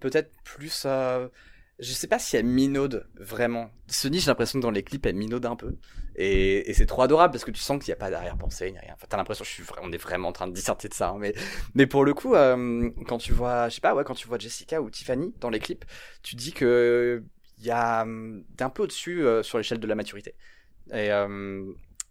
peut-être 0.00 0.30
plus, 0.44 0.82
euh, 0.86 1.28
je 1.78 1.92
sais 1.92 2.08
pas 2.08 2.18
si 2.18 2.36
elle 2.36 2.44
minaude 2.44 3.08
vraiment. 3.14 3.70
Sunny, 3.86 4.20
j'ai 4.20 4.26
l'impression 4.26 4.58
que 4.58 4.62
dans 4.62 4.70
les 4.70 4.82
clips, 4.82 5.06
elle 5.06 5.16
minaude 5.16 5.46
un 5.46 5.56
peu, 5.56 5.76
et, 6.16 6.72
c'est 6.74 6.86
trop 6.86 7.02
adorable 7.02 7.32
parce 7.32 7.44
que 7.44 7.50
tu 7.50 7.60
sens 7.60 7.78
qu'il 7.78 7.90
n'y 7.90 7.94
a 7.94 7.96
pas 7.96 8.10
d'arrière-pensée 8.10 8.70
ni 8.72 8.78
rien. 8.78 8.92
Enfin, 8.94 9.06
t'as 9.08 9.16
l'impression, 9.16 9.44
je 9.44 9.50
suis, 9.50 9.62
on 9.82 9.92
est 9.92 9.96
vraiment 9.96 10.28
en 10.28 10.32
train 10.32 10.46
de 10.46 10.52
disserter 10.52 10.88
de 10.88 10.94
ça, 10.94 11.10
hein, 11.10 11.20
mais 11.74 11.86
pour 11.86 12.04
le 12.04 12.14
coup, 12.14 12.34
euh, 12.34 12.90
quand 13.06 13.18
tu 13.18 13.32
vois, 13.32 13.68
je 13.68 13.76
sais 13.76 13.80
pas, 13.80 13.94
ouais, 13.94 14.04
quand 14.04 14.14
tu 14.14 14.28
vois 14.28 14.38
Jessica 14.38 14.80
ou 14.82 14.90
Tiffany 14.90 15.34
dans 15.40 15.50
les 15.50 15.60
clips, 15.60 15.84
tu 16.22 16.36
dis 16.36 16.52
que 16.52 17.22
il 17.58 17.66
y 17.66 17.70
a 17.70 18.02
hum, 18.02 18.44
t'es 18.56 18.64
un 18.64 18.70
peu 18.70 18.82
au-dessus 18.82 19.24
euh, 19.24 19.42
sur 19.42 19.58
l'échelle 19.58 19.80
de 19.80 19.86
la 19.86 19.94
maturité. 19.94 20.34
Et, 20.92 21.12
euh, 21.12 21.64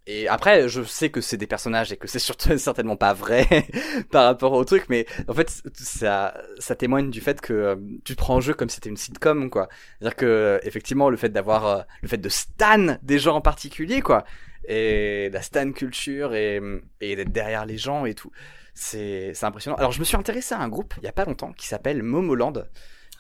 et 0.08 0.28
après, 0.28 0.68
je 0.68 0.82
sais 0.84 1.10
que 1.10 1.22
c'est 1.22 1.38
des 1.38 1.48
personnages 1.48 1.92
et 1.92 1.98
que 1.98 2.08
c'est 2.08 2.20
surtout 2.20 2.58
certainement 2.58 2.96
pas 2.96 3.14
vrai 3.14 3.46
par 4.12 4.26
rapport 4.26 4.54
au 4.54 4.64
truc, 4.66 4.86
mais 4.90 5.06
en 5.28 5.34
fait, 5.34 5.62
ça, 5.74 6.34
ça 6.58 6.76
témoigne 6.76 7.12
du 7.12 7.22
fait 7.22 7.42
que 7.42 7.54
euh, 7.54 7.76
tu 8.04 8.16
te 8.16 8.18
prends 8.18 8.36
en 8.36 8.42
jeu 8.42 8.54
comme 8.54 8.70
si 8.70 8.76
c'était 8.76 8.90
une 8.90 8.98
sitcom, 8.98 9.50
quoi. 9.50 9.70
C'est-à-dire 10.00 10.16
que 10.16 10.60
effectivement, 10.64 11.10
le 11.10 11.18
fait 11.18 11.30
d'avoir, 11.30 11.66
euh, 11.66 11.82
le 12.02 12.08
fait 12.08 12.18
de 12.18 12.30
stan 12.30 12.98
des 13.04 13.20
gens 13.20 13.36
en 13.36 13.42
particulier, 13.42 14.02
quoi, 14.02 14.24
et 14.68 15.30
la 15.32 15.42
stan 15.42 15.72
culture 15.72 16.34
et, 16.34 16.62
et 17.02 17.16
d'être 17.16 17.32
derrière 17.32 17.66
les 17.66 17.78
gens 17.78 18.06
et 18.06 18.14
tout, 18.14 18.32
c'est, 18.74 19.34
c'est 19.34 19.46
impressionnant. 19.46 19.78
Alors, 19.78 19.92
je 19.92 20.00
me 20.00 20.06
suis 20.06 20.18
intéressé 20.18 20.56
à 20.56 20.60
un 20.60 20.70
groupe 20.70 20.94
il 20.98 21.04
y 21.04 21.08
a 21.08 21.12
pas 21.12 21.26
longtemps 21.26 21.54
qui 21.54 21.68
s'appelle 21.68 22.02
Momoland, 22.02 22.54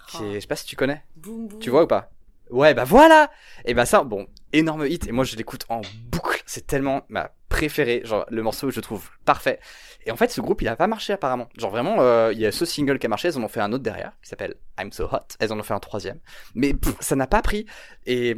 qui 0.07 0.23
est, 0.23 0.33
je 0.35 0.39
sais 0.39 0.47
pas 0.47 0.55
si 0.55 0.65
tu 0.65 0.75
connais. 0.75 1.03
Boum, 1.15 1.47
boum. 1.47 1.59
Tu 1.59 1.69
vois 1.69 1.83
ou 1.83 1.87
pas? 1.87 2.11
Ouais, 2.49 2.73
bah 2.73 2.83
voilà 2.83 3.29
Et 3.65 3.75
bah 3.75 3.85
ça, 3.85 4.03
bon, 4.03 4.27
énorme 4.53 4.87
hit, 4.87 5.07
et 5.07 5.11
moi 5.11 5.23
je 5.23 5.35
l'écoute 5.35 5.65
en 5.69 5.81
boucle, 6.11 6.28
c'est 6.49 6.65
tellement 6.65 7.03
ma 7.09 7.31
préférée, 7.47 8.01
genre 8.05 8.25
le 8.29 8.41
morceau 8.41 8.71
je 8.71 8.79
trouve 8.79 9.09
parfait. 9.23 9.59
Et 10.05 10.11
en 10.11 10.15
fait 10.15 10.31
ce 10.31 10.41
groupe 10.41 10.61
il 10.63 10.67
a 10.67 10.75
pas 10.75 10.87
marché 10.87 11.13
apparemment, 11.13 11.47
genre 11.57 11.69
vraiment, 11.69 11.97
euh, 11.99 12.31
il 12.33 12.39
y 12.39 12.45
a 12.45 12.51
ce 12.51 12.65
single 12.65 12.97
qui 12.97 13.05
a 13.05 13.09
marché, 13.09 13.27
elles 13.27 13.37
en 13.37 13.43
ont 13.43 13.47
fait 13.47 13.61
un 13.61 13.71
autre 13.71 13.83
derrière, 13.83 14.13
qui 14.23 14.29
s'appelle 14.29 14.55
I'm 14.79 14.91
So 14.91 15.05
Hot, 15.05 15.35
elles 15.39 15.53
en 15.53 15.59
ont 15.59 15.63
fait 15.63 15.75
un 15.75 15.79
troisième, 15.79 16.19
mais 16.55 16.73
ça 16.99 17.15
n'a 17.15 17.27
pas 17.27 17.41
pris, 17.41 17.65
et... 18.05 18.35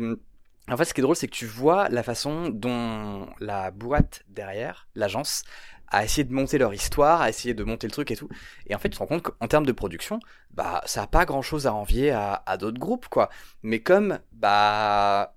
En 0.70 0.78
fait, 0.78 0.86
ce 0.86 0.94
qui 0.94 1.02
est 1.02 1.04
drôle, 1.04 1.16
c'est 1.16 1.28
que 1.28 1.36
tu 1.36 1.48
vois 1.48 1.90
la 1.90 2.04
façon 2.04 2.48
dont 2.50 3.28
la 3.40 3.72
boîte 3.72 4.24
derrière, 4.30 4.88
l'agence, 4.96 5.44
a 5.88 6.06
essayé 6.06 6.24
de 6.24 6.32
monter 6.32 6.60
leur 6.60 6.74
histoire, 6.74 7.20
a 7.20 7.30
essayé 7.30 7.54
de 7.54 7.64
monter 7.64 7.88
le 7.88 7.92
truc 7.92 8.12
et 8.12 8.16
tout. 8.16 8.30
Et 8.68 8.76
en 8.76 8.78
fait, 8.78 8.90
tu 8.90 8.96
te 8.96 9.00
rends 9.00 9.08
compte 9.08 9.24
qu'en 9.24 9.48
termes 9.48 9.66
de 9.66 9.72
production, 9.72 10.20
bah, 10.52 10.82
ça 10.86 11.04
a 11.04 11.08
pas 11.08 11.26
grand 11.26 11.42
chose 11.42 11.68
à 11.68 11.74
envier 11.74 12.12
à, 12.12 12.44
à 12.46 12.58
d'autres 12.58 12.80
groupes, 12.80 13.10
quoi. 13.10 13.30
Mais 13.64 13.82
comme, 13.82 14.20
bah, 14.32 15.36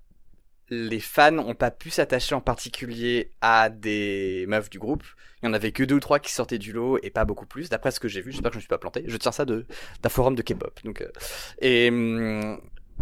les 0.69 0.99
fans 0.99 1.37
ont 1.37 1.55
pas 1.55 1.71
pu 1.71 1.89
s'attacher 1.89 2.35
en 2.35 2.41
particulier 2.41 3.31
à 3.41 3.69
des 3.69 4.45
meufs 4.47 4.69
du 4.69 4.79
groupe, 4.79 5.03
il 5.41 5.47
y 5.47 5.49
en 5.49 5.53
avait 5.53 5.71
que 5.71 5.83
deux 5.83 5.95
ou 5.95 5.99
trois 5.99 6.19
qui 6.19 6.31
sortaient 6.31 6.57
du 6.57 6.71
lot 6.71 6.97
et 7.03 7.11
pas 7.11 7.25
beaucoup 7.25 7.45
plus, 7.45 7.69
d'après 7.69 7.91
ce 7.91 7.99
que 7.99 8.07
j'ai 8.07 8.21
vu. 8.21 8.31
J'espère 8.31 8.49
que 8.49 8.55
je 8.55 8.57
me 8.57 8.61
suis 8.61 8.67
pas 8.67 8.77
planté. 8.77 9.03
Je 9.05 9.17
tiens 9.17 9.31
ça 9.31 9.45
de, 9.45 9.65
d'un 10.01 10.09
forum 10.09 10.35
de 10.35 10.41
K-pop. 10.41 10.79
Donc, 10.83 11.01
euh, 11.01 11.11
et, 11.59 11.89
hum, 11.89 12.59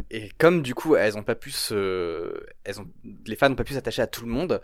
et 0.09 0.29
comme 0.37 0.61
du 0.61 0.75
coup, 0.75 0.95
elles 0.95 1.17
ont 1.17 1.23
pas 1.23 1.35
pu 1.35 1.51
se, 1.51 2.45
elles 2.63 2.81
ont, 2.81 2.87
les 3.25 3.35
fans 3.35 3.51
ont 3.51 3.55
pas 3.55 3.63
pu 3.63 3.73
s'attacher 3.73 4.01
à 4.01 4.07
tout 4.07 4.25
le 4.25 4.31
monde, 4.31 4.61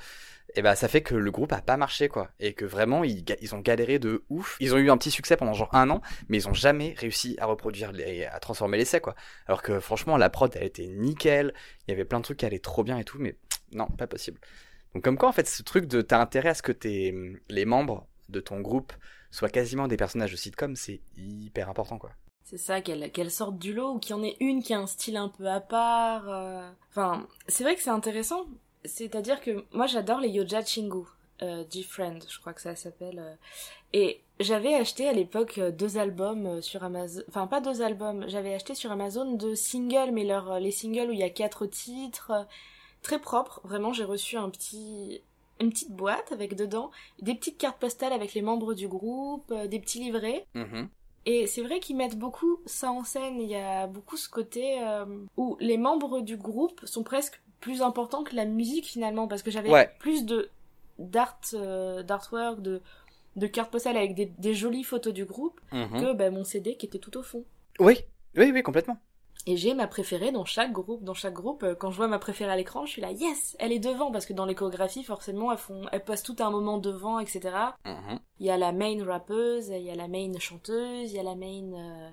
et 0.55 0.61
bah 0.61 0.75
ça 0.75 0.87
fait 0.87 1.01
que 1.01 1.15
le 1.15 1.31
groupe 1.31 1.51
a 1.53 1.61
pas 1.61 1.77
marché 1.77 2.07
quoi 2.09 2.31
et 2.39 2.53
que 2.53 2.65
vraiment 2.65 3.03
ils, 3.03 3.23
ils 3.41 3.53
ont 3.55 3.59
galéré 3.59 3.99
de 3.99 4.23
ouf 4.29 4.57
ils 4.59 4.73
ont 4.73 4.77
eu 4.77 4.89
un 4.89 4.97
petit 4.97 5.11
succès 5.11 5.37
pendant 5.37 5.53
genre 5.53 5.73
un 5.75 5.89
an 5.89 6.01
mais 6.27 6.37
ils 6.37 6.47
ont 6.49 6.53
jamais 6.53 6.95
réussi 6.97 7.35
à 7.39 7.45
reproduire 7.45 7.91
les, 7.91 8.25
à 8.25 8.39
transformer 8.39 8.77
l'essai 8.77 8.99
quoi 8.99 9.15
alors 9.47 9.61
que 9.61 9.79
franchement 9.79 10.17
la 10.17 10.29
prod 10.29 10.51
elle 10.55 10.63
était 10.63 10.87
nickel 10.87 11.53
il 11.87 11.91
y 11.91 11.93
avait 11.93 12.05
plein 12.05 12.19
de 12.19 12.23
trucs 12.23 12.37
qui 12.39 12.45
allaient 12.45 12.59
trop 12.59 12.83
bien 12.83 12.97
et 12.97 13.03
tout 13.03 13.17
mais 13.19 13.35
non 13.73 13.87
pas 13.87 14.07
possible 14.07 14.39
donc 14.95 15.03
comme 15.03 15.17
quoi 15.17 15.29
en 15.29 15.33
fait 15.33 15.47
ce 15.47 15.61
truc 15.61 15.85
de 15.85 16.01
t'as 16.01 16.19
intérêt 16.19 16.49
à 16.49 16.53
ce 16.55 16.61
que 16.63 16.71
tes 16.71 17.13
les 17.49 17.65
membres 17.65 18.07
de 18.29 18.39
ton 18.39 18.59
groupe 18.61 18.93
soient 19.31 19.49
quasiment 19.49 19.87
des 19.87 19.97
personnages 19.97 20.31
de 20.31 20.37
sitcom 20.37 20.75
c'est 20.75 21.01
hyper 21.15 21.69
important 21.69 21.97
quoi 21.99 22.11
C'est 22.43 22.57
ça, 22.57 22.81
qu'elle 22.81 23.11
qu'elle 23.11 23.29
sorte 23.29 23.59
du 23.59 23.73
lot 23.73 23.93
ou 23.95 23.99
qu'il 23.99 24.15
y 24.15 24.19
en 24.19 24.23
ait 24.23 24.35
une 24.39 24.63
qui 24.63 24.73
a 24.73 24.79
un 24.79 24.87
style 24.87 25.17
un 25.17 25.29
peu 25.29 25.47
à 25.47 25.59
part. 25.61 26.27
euh. 26.29 26.67
Enfin, 26.89 27.27
c'est 27.47 27.63
vrai 27.63 27.75
que 27.75 27.81
c'est 27.83 27.91
intéressant. 27.91 28.45
C'est-à-dire 28.85 29.41
que 29.41 29.65
moi 29.71 29.87
j'adore 29.87 30.19
les 30.19 30.29
Yoja 30.29 30.63
Chingu. 30.63 31.05
euh, 31.41 31.63
G-Friend, 31.69 32.23
je 32.27 32.39
crois 32.39 32.53
que 32.53 32.61
ça 32.61 32.75
s'appelle. 32.75 33.19
euh. 33.19 33.35
Et 33.93 34.21
j'avais 34.39 34.73
acheté 34.75 35.07
à 35.07 35.13
l'époque 35.13 35.57
euh, 35.57 35.71
deux 35.71 35.97
albums 35.97 36.45
euh, 36.45 36.61
sur 36.61 36.83
Amazon, 36.83 37.21
enfin 37.29 37.47
pas 37.47 37.61
deux 37.61 37.81
albums, 37.81 38.25
j'avais 38.27 38.53
acheté 38.53 38.75
sur 38.75 38.91
Amazon 38.91 39.33
deux 39.33 39.55
singles, 39.55 40.11
mais 40.11 40.25
leur, 40.25 40.51
euh, 40.51 40.59
les 40.59 40.71
singles 40.71 41.09
où 41.09 41.13
il 41.13 41.19
y 41.19 41.23
a 41.23 41.29
quatre 41.29 41.65
titres, 41.65 42.31
euh, 42.31 42.43
très 43.01 43.19
propres. 43.19 43.61
Vraiment, 43.63 43.93
j'ai 43.93 44.03
reçu 44.03 44.35
un 44.37 44.49
petit, 44.49 45.21
une 45.61 45.69
petite 45.69 45.91
boîte 45.91 46.31
avec 46.31 46.55
dedans 46.55 46.91
des 47.21 47.35
petites 47.35 47.57
cartes 47.57 47.79
postales 47.79 48.13
avec 48.13 48.33
les 48.33 48.41
membres 48.41 48.73
du 48.73 48.87
groupe, 48.87 49.49
euh, 49.51 49.67
des 49.67 49.79
petits 49.79 49.99
livrets. 49.99 50.45
Mhm. 50.55 50.89
Et 51.25 51.47
c'est 51.47 51.61
vrai 51.61 51.79
qu'ils 51.79 51.95
mettent 51.97 52.17
beaucoup 52.17 52.59
ça 52.65 52.91
en 52.91 53.03
scène. 53.03 53.39
Il 53.41 53.49
y 53.49 53.55
a 53.55 53.87
beaucoup 53.87 54.17
ce 54.17 54.29
côté 54.29 54.81
euh, 54.81 55.05
où 55.37 55.57
les 55.59 55.77
membres 55.77 56.21
du 56.21 56.37
groupe 56.37 56.85
sont 56.85 57.03
presque 57.03 57.41
plus 57.59 57.81
importants 57.81 58.23
que 58.23 58.35
la 58.35 58.45
musique 58.45 58.85
finalement, 58.85 59.27
parce 59.27 59.43
que 59.43 59.51
j'avais 59.51 59.69
Ouais. 59.71 59.89
plus 59.99 60.25
de 60.25 60.49
d'art, 60.97 61.39
euh, 61.53 62.03
d'artwork, 62.03 62.61
de 62.61 62.81
de 63.35 63.47
cartes 63.47 63.71
postales 63.71 63.95
avec 63.95 64.15
des, 64.15 64.25
des 64.25 64.53
jolies 64.53 64.83
photos 64.83 65.13
du 65.13 65.23
groupe 65.23 65.61
Mhm. 65.71 66.01
que 66.01 66.13
bah, 66.13 66.29
mon 66.29 66.43
CD 66.43 66.75
qui 66.75 66.87
était 66.87 66.97
tout 66.99 67.15
au 67.17 67.23
fond. 67.23 67.45
Oui, 67.79 67.99
oui, 68.35 68.51
oui, 68.51 68.63
complètement. 68.63 68.97
Et 69.45 69.55
j'ai 69.55 69.73
ma 69.73 69.87
préférée 69.87 70.31
dans 70.33 70.43
chaque 70.43 70.73
groupe. 70.73 71.03
Dans 71.03 71.13
chaque 71.13 71.35
groupe, 71.35 71.63
euh, 71.63 71.73
quand 71.73 71.91
je 71.91 71.95
vois 71.97 72.07
ma 72.09 72.19
préférée 72.19 72.51
à 72.51 72.57
l'écran, 72.57 72.85
je 72.85 72.91
suis 72.91 73.01
là, 73.01 73.11
yes, 73.11 73.55
elle 73.59 73.71
est 73.71 73.79
devant, 73.79 74.11
parce 74.11 74.25
que 74.25 74.33
dans 74.33 74.45
les 74.45 74.55
chorégraphies, 74.55 75.03
forcément, 75.05 75.51
elles 75.53 75.57
font, 75.57 75.83
elles 75.93 76.03
passent 76.03 76.23
tout 76.23 76.35
un 76.39 76.49
moment 76.49 76.79
devant, 76.79 77.19
etc. 77.19 77.39
Mhm. 77.85 78.19
Il 78.41 78.47
y 78.47 78.49
a 78.49 78.57
la 78.57 78.73
main 78.73 79.01
rappeuse, 79.05 79.69
il 79.69 79.83
y 79.83 79.91
a 79.91 79.95
la 79.95 80.09
main 80.09 80.33
chanteuse, 80.39 81.11
il 81.11 81.15
y 81.15 81.19
a 81.19 81.23
la 81.23 81.35
main, 81.35 81.71
euh, 81.73 82.09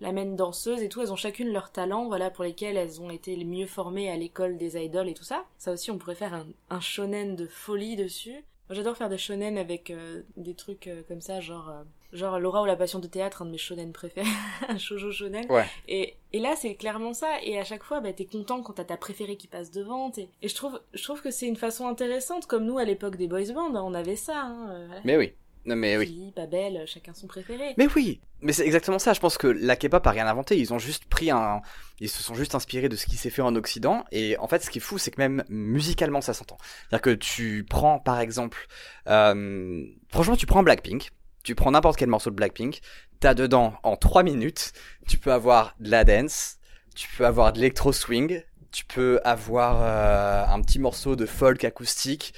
la 0.00 0.12
main 0.12 0.26
danseuse 0.26 0.82
et 0.82 0.88
tout. 0.88 1.02
Elles 1.02 1.12
ont 1.12 1.16
chacune 1.16 1.52
leur 1.52 1.70
talent, 1.70 2.06
voilà, 2.06 2.30
pour 2.30 2.44
lesquels 2.44 2.76
elles 2.76 3.00
ont 3.00 3.10
été 3.10 3.36
les 3.36 3.44
mieux 3.44 3.66
formées 3.66 4.10
à 4.10 4.16
l'école 4.16 4.56
des 4.56 4.82
idoles 4.82 5.08
et 5.08 5.14
tout 5.14 5.24
ça. 5.24 5.44
Ça 5.58 5.72
aussi, 5.72 5.90
on 5.90 5.98
pourrait 5.98 6.14
faire 6.14 6.34
un, 6.34 6.46
un 6.70 6.80
shonen 6.80 7.36
de 7.36 7.46
folie 7.46 7.96
dessus. 7.96 8.44
J'adore 8.70 8.96
faire 8.96 9.10
des 9.10 9.18
shonen 9.18 9.58
avec 9.58 9.90
euh, 9.90 10.22
des 10.36 10.54
trucs 10.54 10.86
euh, 10.86 11.02
comme 11.06 11.20
ça, 11.20 11.38
genre, 11.40 11.68
euh, 11.68 11.82
genre 12.14 12.38
Laura 12.40 12.62
ou 12.62 12.64
la 12.64 12.76
passion 12.76 12.98
de 12.98 13.06
théâtre, 13.06 13.42
un 13.42 13.44
de 13.44 13.50
mes 13.50 13.58
shonen 13.58 13.92
préférés, 13.92 14.26
un 14.68 14.78
shoujo 14.78 15.12
shonen. 15.12 15.44
Ouais. 15.50 15.66
Et, 15.86 16.14
et 16.32 16.38
là, 16.40 16.54
c'est 16.56 16.74
clairement 16.74 17.12
ça. 17.12 17.42
Et 17.42 17.58
à 17.58 17.64
chaque 17.64 17.82
fois, 17.82 18.00
bah, 18.00 18.14
t'es 18.14 18.24
content 18.24 18.62
quand 18.62 18.72
t'as 18.72 18.84
ta 18.84 18.96
préférée 18.96 19.36
qui 19.36 19.48
passe 19.48 19.70
devant. 19.70 20.10
Et 20.16 20.48
je 20.48 20.54
trouve, 20.54 20.80
je 20.94 21.02
trouve 21.02 21.20
que 21.20 21.30
c'est 21.30 21.46
une 21.46 21.56
façon 21.56 21.86
intéressante, 21.86 22.46
comme 22.46 22.64
nous 22.64 22.78
à 22.78 22.86
l'époque 22.86 23.16
des 23.16 23.28
boys 23.28 23.52
bands, 23.52 23.70
on 23.74 23.92
avait 23.92 24.16
ça. 24.16 24.40
Hein, 24.44 24.86
voilà. 24.86 25.02
Mais 25.04 25.18
oui. 25.18 25.34
Non, 25.66 25.76
mais 25.76 25.96
oui. 25.96 26.06
Philippe, 26.06 26.38
Abel, 26.38 26.84
chacun 26.86 27.14
son 27.14 27.26
préféré. 27.26 27.74
Mais 27.78 27.88
oui, 27.96 28.20
mais 28.40 28.52
c'est 28.52 28.66
exactement 28.66 28.98
ça. 28.98 29.14
Je 29.14 29.20
pense 29.20 29.38
que 29.38 29.46
la 29.46 29.76
K-pop 29.76 30.06
a 30.06 30.10
rien 30.10 30.26
inventé. 30.26 30.58
Ils 30.58 30.74
ont 30.74 30.78
juste 30.78 31.06
pris 31.06 31.30
un, 31.30 31.62
ils 32.00 32.10
se 32.10 32.22
sont 32.22 32.34
juste 32.34 32.54
inspirés 32.54 32.88
de 32.88 32.96
ce 32.96 33.06
qui 33.06 33.16
s'est 33.16 33.30
fait 33.30 33.42
en 33.42 33.54
Occident. 33.56 34.04
Et 34.12 34.36
en 34.38 34.46
fait, 34.46 34.62
ce 34.62 34.70
qui 34.70 34.78
est 34.78 34.82
fou, 34.82 34.98
c'est 34.98 35.10
que 35.10 35.20
même 35.20 35.42
musicalement, 35.48 36.20
ça 36.20 36.34
s'entend. 36.34 36.58
C'est-à-dire 36.60 37.02
que 37.02 37.10
tu 37.10 37.64
prends, 37.68 37.98
par 37.98 38.20
exemple, 38.20 38.66
euh, 39.08 39.84
franchement, 40.10 40.36
tu 40.36 40.46
prends 40.46 40.62
Blackpink, 40.62 41.10
tu 41.42 41.54
prends 41.54 41.70
n'importe 41.70 41.96
quel 41.96 42.08
morceau 42.08 42.30
de 42.30 42.36
Blackpink, 42.36 42.80
t'as 43.20 43.34
dedans 43.34 43.74
en 43.82 43.96
3 43.96 44.22
minutes, 44.22 44.72
tu 45.08 45.16
peux 45.16 45.32
avoir 45.32 45.74
de 45.80 45.90
la 45.90 46.04
dance, 46.04 46.58
tu 46.94 47.08
peux 47.16 47.24
avoir 47.24 47.52
de 47.52 47.58
l'électro 47.58 47.92
swing, 47.92 48.42
tu 48.70 48.84
peux 48.84 49.20
avoir 49.24 49.80
euh, 49.80 50.44
un 50.46 50.60
petit 50.60 50.78
morceau 50.78 51.16
de 51.16 51.24
folk 51.24 51.64
acoustique, 51.64 52.34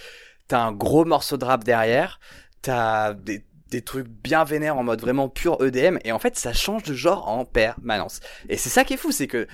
t'as 0.48 0.60
un 0.60 0.72
gros 0.72 1.04
morceau 1.04 1.36
de 1.36 1.44
rap 1.44 1.64
derrière, 1.64 2.20
t'as 2.66 3.14
des 3.70 3.82
trucs 3.82 4.08
bien 4.08 4.44
vénères 4.44 4.76
en 4.76 4.82
mode 4.82 5.00
vraiment 5.00 5.28
pur 5.28 5.62
EDM 5.62 5.98
et 6.04 6.12
en 6.12 6.18
fait 6.18 6.36
ça 6.36 6.52
change 6.52 6.82
de 6.84 6.94
genre 6.94 7.28
en 7.28 7.44
permanence. 7.44 8.20
Et 8.48 8.56
c'est 8.56 8.68
ça 8.68 8.84
qui 8.84 8.94
est 8.94 8.96
fou 8.96 9.12
c'est 9.12 9.26
que 9.26 9.46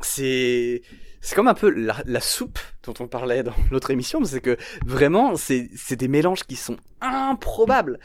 c'est 0.00 0.82
c'est 1.20 1.34
comme 1.34 1.48
un 1.48 1.54
peu 1.54 1.70
la, 1.70 1.96
la 2.04 2.20
soupe 2.20 2.58
dont 2.84 2.94
on 3.00 3.08
parlait 3.08 3.42
dans 3.42 3.54
l'autre 3.70 3.90
émission 3.90 4.24
c'est 4.24 4.40
que 4.40 4.56
vraiment 4.84 5.36
c'est 5.36 5.70
c'est 5.76 5.96
des 5.96 6.08
mélanges 6.08 6.44
qui 6.44 6.56
sont 6.56 6.76
improbables. 7.00 7.98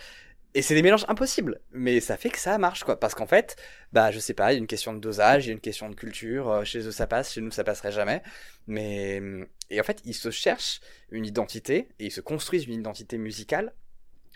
Et 0.53 0.61
c'est 0.61 0.75
des 0.75 0.81
mélanges 0.81 1.05
impossibles. 1.07 1.61
Mais 1.71 2.01
ça 2.01 2.17
fait 2.17 2.29
que 2.29 2.37
ça 2.37 2.57
marche 2.57 2.83
quoi. 2.83 2.99
Parce 2.99 3.15
qu'en 3.15 3.27
fait 3.27 3.55
bah 3.93 4.11
je 4.11 4.19
sais 4.19 4.33
pas 4.33 4.51
il 4.51 4.55
y 4.55 4.57
a 4.57 4.59
une 4.59 4.67
question 4.67 4.93
de 4.93 4.99
dosage 4.99 5.45
il 5.45 5.47
y 5.47 5.51
a 5.51 5.53
une 5.53 5.61
question 5.61 5.89
de 5.89 5.95
culture 5.95 6.49
euh, 6.49 6.63
chez 6.65 6.79
eux 6.79 6.91
ça 6.91 7.07
passe 7.07 7.33
chez 7.33 7.41
nous 7.41 7.51
ça 7.51 7.63
passerait 7.63 7.91
jamais. 7.91 8.21
Mais 8.67 9.21
et 9.69 9.79
en 9.79 9.83
fait 9.83 10.01
ils 10.05 10.13
se 10.13 10.31
cherchent 10.31 10.81
une 11.11 11.25
identité 11.25 11.87
et 11.99 12.05
ils 12.07 12.11
se 12.11 12.21
construisent 12.21 12.65
une 12.65 12.79
identité 12.79 13.17
musicale 13.17 13.73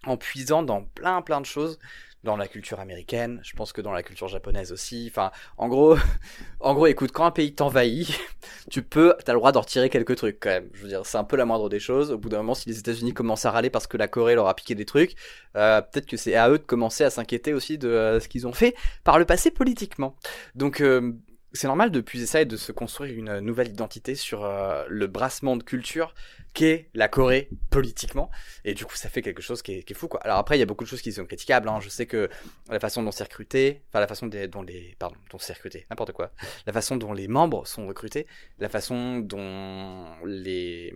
en 0.05 0.17
puisant 0.17 0.63
dans 0.63 0.83
plein 0.83 1.21
plein 1.21 1.41
de 1.41 1.45
choses 1.45 1.79
dans 2.25 2.35
la 2.35 2.47
culture 2.47 2.81
américaine, 2.81 3.39
je 3.43 3.55
pense 3.55 3.71
que 3.71 3.79
dans 3.79 3.93
la 3.93 4.03
culture 4.03 4.27
japonaise 4.27 4.73
aussi. 4.73 5.07
Enfin, 5.09 5.31
en 5.57 5.69
gros, 5.69 5.95
en 6.59 6.73
gros, 6.73 6.87
écoute, 6.87 7.13
quand 7.13 7.23
un 7.23 7.31
pays 7.31 7.53
t'envahit, 7.53 8.09
tu 8.69 8.81
peux, 8.81 9.15
t'as 9.23 9.31
le 9.31 9.39
droit 9.39 9.53
d'en 9.53 9.61
retirer 9.61 9.89
quelques 9.89 10.17
trucs 10.17 10.39
quand 10.41 10.49
même. 10.49 10.69
Je 10.73 10.81
veux 10.81 10.89
dire, 10.89 11.05
c'est 11.05 11.17
un 11.17 11.23
peu 11.23 11.37
la 11.37 11.45
moindre 11.45 11.69
des 11.69 11.79
choses. 11.79 12.11
Au 12.11 12.17
bout 12.17 12.27
d'un 12.27 12.37
moment, 12.37 12.55
si 12.55 12.67
les 12.67 12.79
États-Unis 12.79 13.13
commencent 13.13 13.45
à 13.45 13.51
râler 13.51 13.69
parce 13.69 13.87
que 13.87 13.95
la 13.95 14.09
Corée 14.09 14.35
leur 14.35 14.47
a 14.47 14.55
piqué 14.55 14.75
des 14.75 14.85
trucs, 14.85 15.15
euh, 15.55 15.81
peut-être 15.81 16.07
que 16.07 16.17
c'est 16.17 16.35
à 16.35 16.49
eux 16.49 16.57
de 16.57 16.63
commencer 16.63 17.05
à 17.05 17.09
s'inquiéter 17.09 17.53
aussi 17.53 17.77
de 17.77 17.87
euh, 17.87 18.19
ce 18.19 18.27
qu'ils 18.27 18.45
ont 18.47 18.53
fait 18.53 18.75
par 19.05 19.19
le 19.19 19.25
passé 19.25 19.51
politiquement. 19.51 20.15
Donc 20.55 20.81
euh, 20.81 21.13
c'est 21.55 21.67
normal 21.67 21.91
de 21.91 22.01
puiser 22.01 22.25
ça 22.25 22.41
et 22.41 22.45
de 22.45 22.57
se 22.57 22.71
construire 22.71 23.17
une 23.17 23.39
nouvelle 23.39 23.69
identité 23.69 24.15
sur 24.15 24.45
euh, 24.45 24.85
le 24.87 25.07
brassement 25.07 25.57
de 25.57 25.63
culture 25.63 26.13
qu'est 26.53 26.89
la 26.93 27.07
Corée 27.07 27.49
politiquement. 27.69 28.31
Et 28.63 28.73
du 28.73 28.85
coup, 28.85 28.95
ça 28.95 29.09
fait 29.09 29.21
quelque 29.21 29.41
chose 29.41 29.61
qui 29.61 29.73
est, 29.73 29.93
fou, 29.93 30.07
quoi. 30.07 30.21
Alors 30.23 30.37
après, 30.37 30.57
il 30.57 30.59
y 30.59 30.63
a 30.63 30.65
beaucoup 30.65 30.83
de 30.83 30.89
choses 30.89 31.01
qui 31.01 31.11
sont 31.11 31.25
critiquables. 31.25 31.67
Hein. 31.67 31.79
Je 31.81 31.89
sais 31.89 32.05
que 32.05 32.29
la 32.69 32.79
façon 32.79 33.03
dont 33.03 33.11
c'est 33.11 33.23
recruté, 33.23 33.81
enfin 33.89 33.99
la 33.99 34.07
façon 34.07 34.27
dont 34.27 34.61
les, 34.61 34.95
pardon, 34.97 35.15
dont 35.31 35.37
c'est 35.37 35.53
recruté, 35.53 35.85
n'importe 35.89 36.13
quoi. 36.13 36.31
La 36.65 36.73
façon 36.73 36.95
dont 36.97 37.13
les 37.13 37.27
membres 37.27 37.67
sont 37.67 37.87
recrutés, 37.87 38.27
la 38.59 38.69
façon 38.69 39.19
dont 39.19 40.05
les 40.25 40.93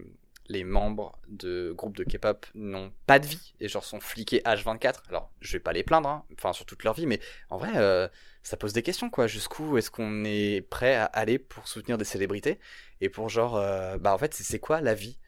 les 0.49 0.63
membres 0.63 1.17
de 1.27 1.71
groupes 1.77 1.95
de 1.95 2.03
K-pop 2.03 2.45
n'ont 2.55 2.91
pas 3.05 3.19
de 3.19 3.27
vie 3.27 3.53
et 3.59 3.67
genre 3.67 3.83
sont 3.85 3.99
fliqués 3.99 4.41
H24. 4.45 5.03
Alors, 5.09 5.31
je 5.41 5.53
vais 5.53 5.59
pas 5.59 5.73
les 5.73 5.83
plaindre, 5.83 6.09
hein, 6.09 6.25
enfin 6.33 6.53
sur 6.53 6.65
toute 6.65 6.83
leur 6.83 6.95
vie, 6.95 7.05
mais 7.05 7.19
en 7.49 7.57
vrai, 7.57 7.71
euh, 7.75 8.07
ça 8.43 8.57
pose 8.57 8.73
des 8.73 8.81
questions, 8.83 9.09
quoi. 9.11 9.27
Jusqu'où 9.27 9.77
est-ce 9.77 9.91
qu'on 9.91 10.23
est 10.25 10.61
prêt 10.69 10.95
à 10.95 11.05
aller 11.05 11.37
pour 11.39 11.67
soutenir 11.67 11.97
des 11.99 12.05
célébrités 12.05 12.59
et 12.99 13.09
pour 13.09 13.29
genre, 13.29 13.55
euh, 13.57 13.97
bah 13.99 14.13
en 14.13 14.17
fait, 14.17 14.33
c'est- 14.33 14.59
quoi 14.59 14.81
la 14.81 14.95
vie 14.95 15.19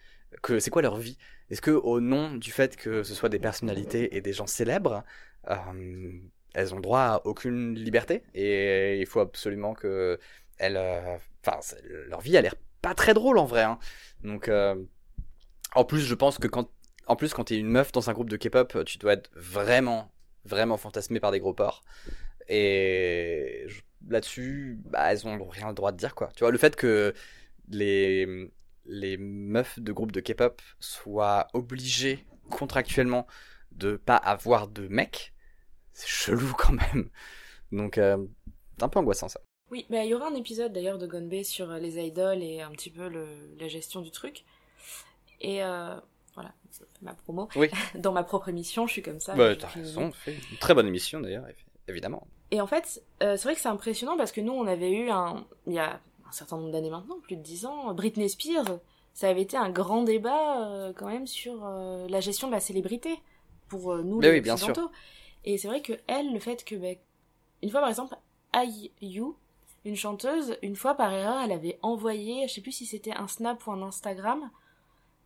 que 0.41 0.59
c'est 0.59 0.71
quoi 0.71 0.81
leur 0.81 0.97
vie? 0.97 1.17
Est-ce 1.49 1.61
que 1.61 1.71
au 1.71 1.99
nom 2.01 2.33
du 2.35 2.51
fait 2.51 2.75
que 2.75 3.03
ce 3.03 3.13
soit 3.13 3.29
des 3.29 3.39
personnalités 3.39 4.15
et 4.15 4.21
des 4.21 4.33
gens 4.33 4.47
célèbres, 4.47 5.03
euh, 5.49 6.19
elles 6.53 6.73
ont 6.73 6.79
droit 6.79 6.99
à 7.01 7.21
aucune 7.25 7.75
liberté? 7.75 8.23
Et 8.33 8.99
il 8.99 9.05
faut 9.05 9.19
absolument 9.19 9.73
que 9.73 10.19
elles, 10.57 10.77
enfin, 11.45 11.59
leur 12.07 12.21
vie 12.21 12.37
a 12.37 12.41
l'air 12.41 12.55
pas 12.81 12.95
très 12.95 13.13
drôle 13.13 13.37
en 13.37 13.45
vrai. 13.45 13.63
Hein. 13.63 13.77
Donc, 14.23 14.49
en 15.75 15.85
plus, 15.85 16.01
je 16.01 16.15
pense 16.15 16.37
que 16.37 16.47
quand, 16.47 16.69
en 17.07 17.15
plus, 17.15 17.33
quand 17.33 17.45
t'es 17.45 17.57
une 17.57 17.67
meuf 17.67 17.91
dans 17.91 18.09
un 18.09 18.13
groupe 18.13 18.29
de 18.29 18.37
K-pop, 18.37 18.83
tu 18.85 18.97
dois 18.97 19.13
être 19.13 19.29
vraiment, 19.35 20.11
vraiment 20.45 20.77
fantasmé 20.77 21.19
par 21.19 21.31
des 21.31 21.39
gros 21.39 21.53
porcs. 21.53 21.83
Et 22.47 23.67
là-dessus, 24.07 24.79
bah, 24.85 25.11
elles 25.11 25.27
ont 25.27 25.47
rien 25.47 25.69
le 25.69 25.73
droit 25.73 25.91
de 25.91 25.97
dire 25.97 26.15
quoi. 26.15 26.29
Tu 26.35 26.43
vois, 26.43 26.51
le 26.51 26.57
fait 26.57 26.75
que 26.75 27.13
les 27.69 28.51
les 28.85 29.17
meufs 29.17 29.79
de 29.79 29.91
groupes 29.91 30.11
de 30.11 30.19
K-pop 30.19 30.61
soient 30.79 31.47
obligées 31.53 32.25
contractuellement 32.49 33.27
de 33.71 33.95
pas 33.95 34.15
avoir 34.17 34.67
de 34.67 34.87
mecs, 34.87 35.33
c'est 35.93 36.09
chelou 36.09 36.53
quand 36.57 36.73
même. 36.73 37.09
Donc, 37.71 37.97
euh, 37.97 38.17
c'est 38.77 38.83
un 38.83 38.89
peu 38.89 38.99
angoissant 38.99 39.29
ça. 39.29 39.39
Oui, 39.69 39.85
bah, 39.89 40.03
il 40.03 40.09
y 40.09 40.13
aura 40.13 40.27
un 40.27 40.35
épisode 40.35 40.73
d'ailleurs 40.73 40.97
de 40.97 41.07
Gonbe 41.07 41.43
sur 41.43 41.67
les 41.73 41.97
idoles 41.97 42.43
et 42.43 42.61
un 42.61 42.71
petit 42.71 42.89
peu 42.89 43.07
la 43.07 43.67
gestion 43.69 44.01
du 44.01 44.11
truc. 44.11 44.43
Et 45.41 45.63
euh, 45.63 45.95
voilà, 46.35 46.53
ma 47.01 47.13
promo. 47.13 47.49
Oui. 47.55 47.69
Dans 47.95 48.11
ma 48.11 48.23
propre 48.23 48.49
émission, 48.49 48.87
je 48.87 48.93
suis 48.93 49.01
comme 49.01 49.19
ça. 49.19 49.35
Bah, 49.35 49.55
t'as 49.55 49.67
raison, 49.67 50.11
fait 50.11 50.35
une 50.51 50.57
très 50.57 50.73
bonne 50.73 50.87
émission 50.87 51.19
d'ailleurs, 51.19 51.45
évi- 51.45 51.65
évidemment. 51.89 52.27
Et 52.51 52.61
en 52.61 52.67
fait, 52.67 53.01
euh, 53.23 53.37
c'est 53.37 53.43
vrai 53.43 53.55
que 53.55 53.61
c'est 53.61 53.69
impressionnant 53.69 54.17
parce 54.17 54.31
que 54.31 54.41
nous, 54.41 54.53
on 54.53 54.67
avait 54.67 54.91
eu 54.91 55.09
un, 55.09 55.45
il 55.67 55.73
y 55.73 55.79
a 55.79 55.99
un 56.27 56.31
certain 56.31 56.57
nombre 56.57 56.71
d'années 56.71 56.89
maintenant, 56.89 57.19
plus 57.21 57.35
de 57.35 57.41
10 57.41 57.65
ans, 57.65 57.93
Britney 57.93 58.29
Spears, 58.29 58.79
ça 59.13 59.27
avait 59.29 59.41
été 59.41 59.57
un 59.57 59.69
grand 59.69 60.03
débat 60.03 60.65
euh, 60.69 60.93
quand 60.93 61.07
même 61.07 61.27
sur 61.27 61.65
euh, 61.65 62.07
la 62.07 62.21
gestion 62.21 62.47
de 62.47 62.53
la 62.53 62.59
célébrité 62.61 63.19
pour 63.67 63.91
euh, 63.93 64.01
nous 64.03 64.19
Mais 64.19 64.27
les 64.27 64.33
oui, 64.35 64.41
bien 64.41 64.55
sûr. 64.57 64.69
occidentaux. 64.69 64.91
Et 65.43 65.57
c'est 65.57 65.67
vrai 65.67 65.81
que 65.81 65.93
elle, 66.07 66.31
le 66.33 66.39
fait 66.39 66.63
que, 66.63 66.75
ben, 66.75 66.95
une 67.63 67.69
fois 67.69 67.79
par 67.81 67.89
exemple, 67.89 68.15
IU, 69.01 69.23
une 69.85 69.95
chanteuse, 69.95 70.57
une 70.61 70.75
fois 70.75 70.93
par 70.95 71.11
erreur, 71.11 71.41
elle 71.43 71.51
avait 71.51 71.79
envoyé, 71.81 72.47
je 72.47 72.53
sais 72.53 72.61
plus 72.61 72.71
si 72.71 72.85
c'était 72.85 73.13
un 73.13 73.27
snap 73.27 73.65
ou 73.65 73.71
un 73.71 73.81
Instagram, 73.81 74.49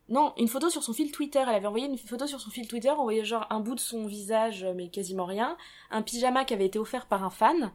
non, 0.08 0.32
une 0.36 0.48
photo 0.48 0.70
sur 0.70 0.82
son 0.82 0.92
fil 0.92 1.10
Twitter. 1.10 1.40
Elle 1.40 1.54
avait 1.54 1.66
envoyé 1.66 1.86
une 1.86 1.98
photo 1.98 2.26
sur 2.26 2.40
son 2.40 2.50
fil 2.50 2.68
Twitter, 2.68 2.90
envoyé 2.90 3.24
genre 3.24 3.46
un 3.50 3.60
bout 3.60 3.74
de 3.74 3.80
son 3.80 4.06
visage, 4.06 4.64
mais 4.76 4.88
quasiment 4.88 5.24
rien, 5.24 5.56
un 5.90 6.02
pyjama 6.02 6.44
qui 6.44 6.54
avait 6.54 6.66
été 6.66 6.78
offert 6.78 7.06
par 7.06 7.24
un 7.24 7.30
fan, 7.30 7.72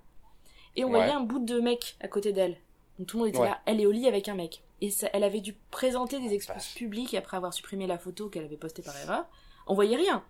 et 0.75 0.83
on 0.85 0.87
Ouais. 0.89 0.97
voyait 0.99 1.11
un 1.13 1.19
bout 1.21 1.39
de 1.39 1.59
mec 1.59 1.97
à 1.99 2.07
côté 2.07 2.31
d'elle. 2.31 2.57
Donc 2.99 3.07
tout 3.07 3.17
le 3.17 3.23
monde 3.23 3.29
était 3.29 3.39
Ouais. 3.39 3.49
là, 3.49 3.59
elle 3.65 3.81
est 3.81 3.85
au 3.85 3.91
lit 3.91 4.07
avec 4.07 4.29
un 4.29 4.35
mec. 4.35 4.61
Et 4.79 4.89
ça- 4.89 5.09
elle 5.13 5.23
avait 5.23 5.41
dû 5.41 5.53
présenter 5.71 6.19
des 6.19 6.33
excuses 6.33 6.55
Vache. 6.55 6.75
publiques 6.75 7.13
après 7.13 7.37
avoir 7.37 7.53
supprimé 7.53 7.85
la 7.85 7.97
photo 7.97 8.29
qu'elle 8.29 8.45
avait 8.45 8.57
postée 8.57 8.81
par 8.81 8.97
erreur. 8.97 9.25
On 9.67 9.75
voyait 9.75 9.95
rien. 9.97 10.23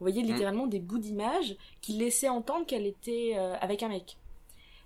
On 0.00 0.04
voyait 0.04 0.22
Mm. 0.22 0.26
littéralement 0.26 0.66
des 0.66 0.80
bouts 0.80 0.98
d'images 0.98 1.56
qui 1.80 1.92
laissaient 1.94 2.28
entendre 2.28 2.66
qu'elle 2.66 2.86
était 2.86 3.32
euh, 3.36 3.54
avec 3.60 3.82
un 3.82 3.88
mec. 3.88 4.18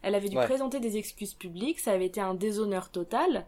Elle 0.02 0.14
avait 0.14 0.28
dû 0.28 0.36
Ouais. 0.38 0.44
présenter 0.44 0.78
des 0.80 0.96
excuses 0.96 1.34
publiques, 1.34 1.80
ça 1.80 1.92
avait 1.92 2.06
été 2.06 2.20
un 2.20 2.34
déshonneur 2.34 2.90
total. 2.90 3.46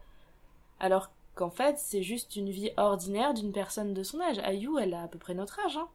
Alors 0.80 1.10
qu'en 1.34 1.50
fait, 1.50 1.78
c'est 1.78 2.02
juste 2.02 2.36
une 2.36 2.50
vie 2.50 2.70
ordinaire 2.76 3.34
d'une 3.34 3.52
personne 3.52 3.94
de 3.94 4.02
son 4.02 4.20
âge. 4.20 4.38
Ayu, 4.40 4.78
elle 4.80 4.94
a 4.94 5.02
à 5.02 5.08
peu 5.08 5.18
près 5.18 5.34
notre 5.34 5.60
âge, 5.60 5.76
hein. 5.76 5.88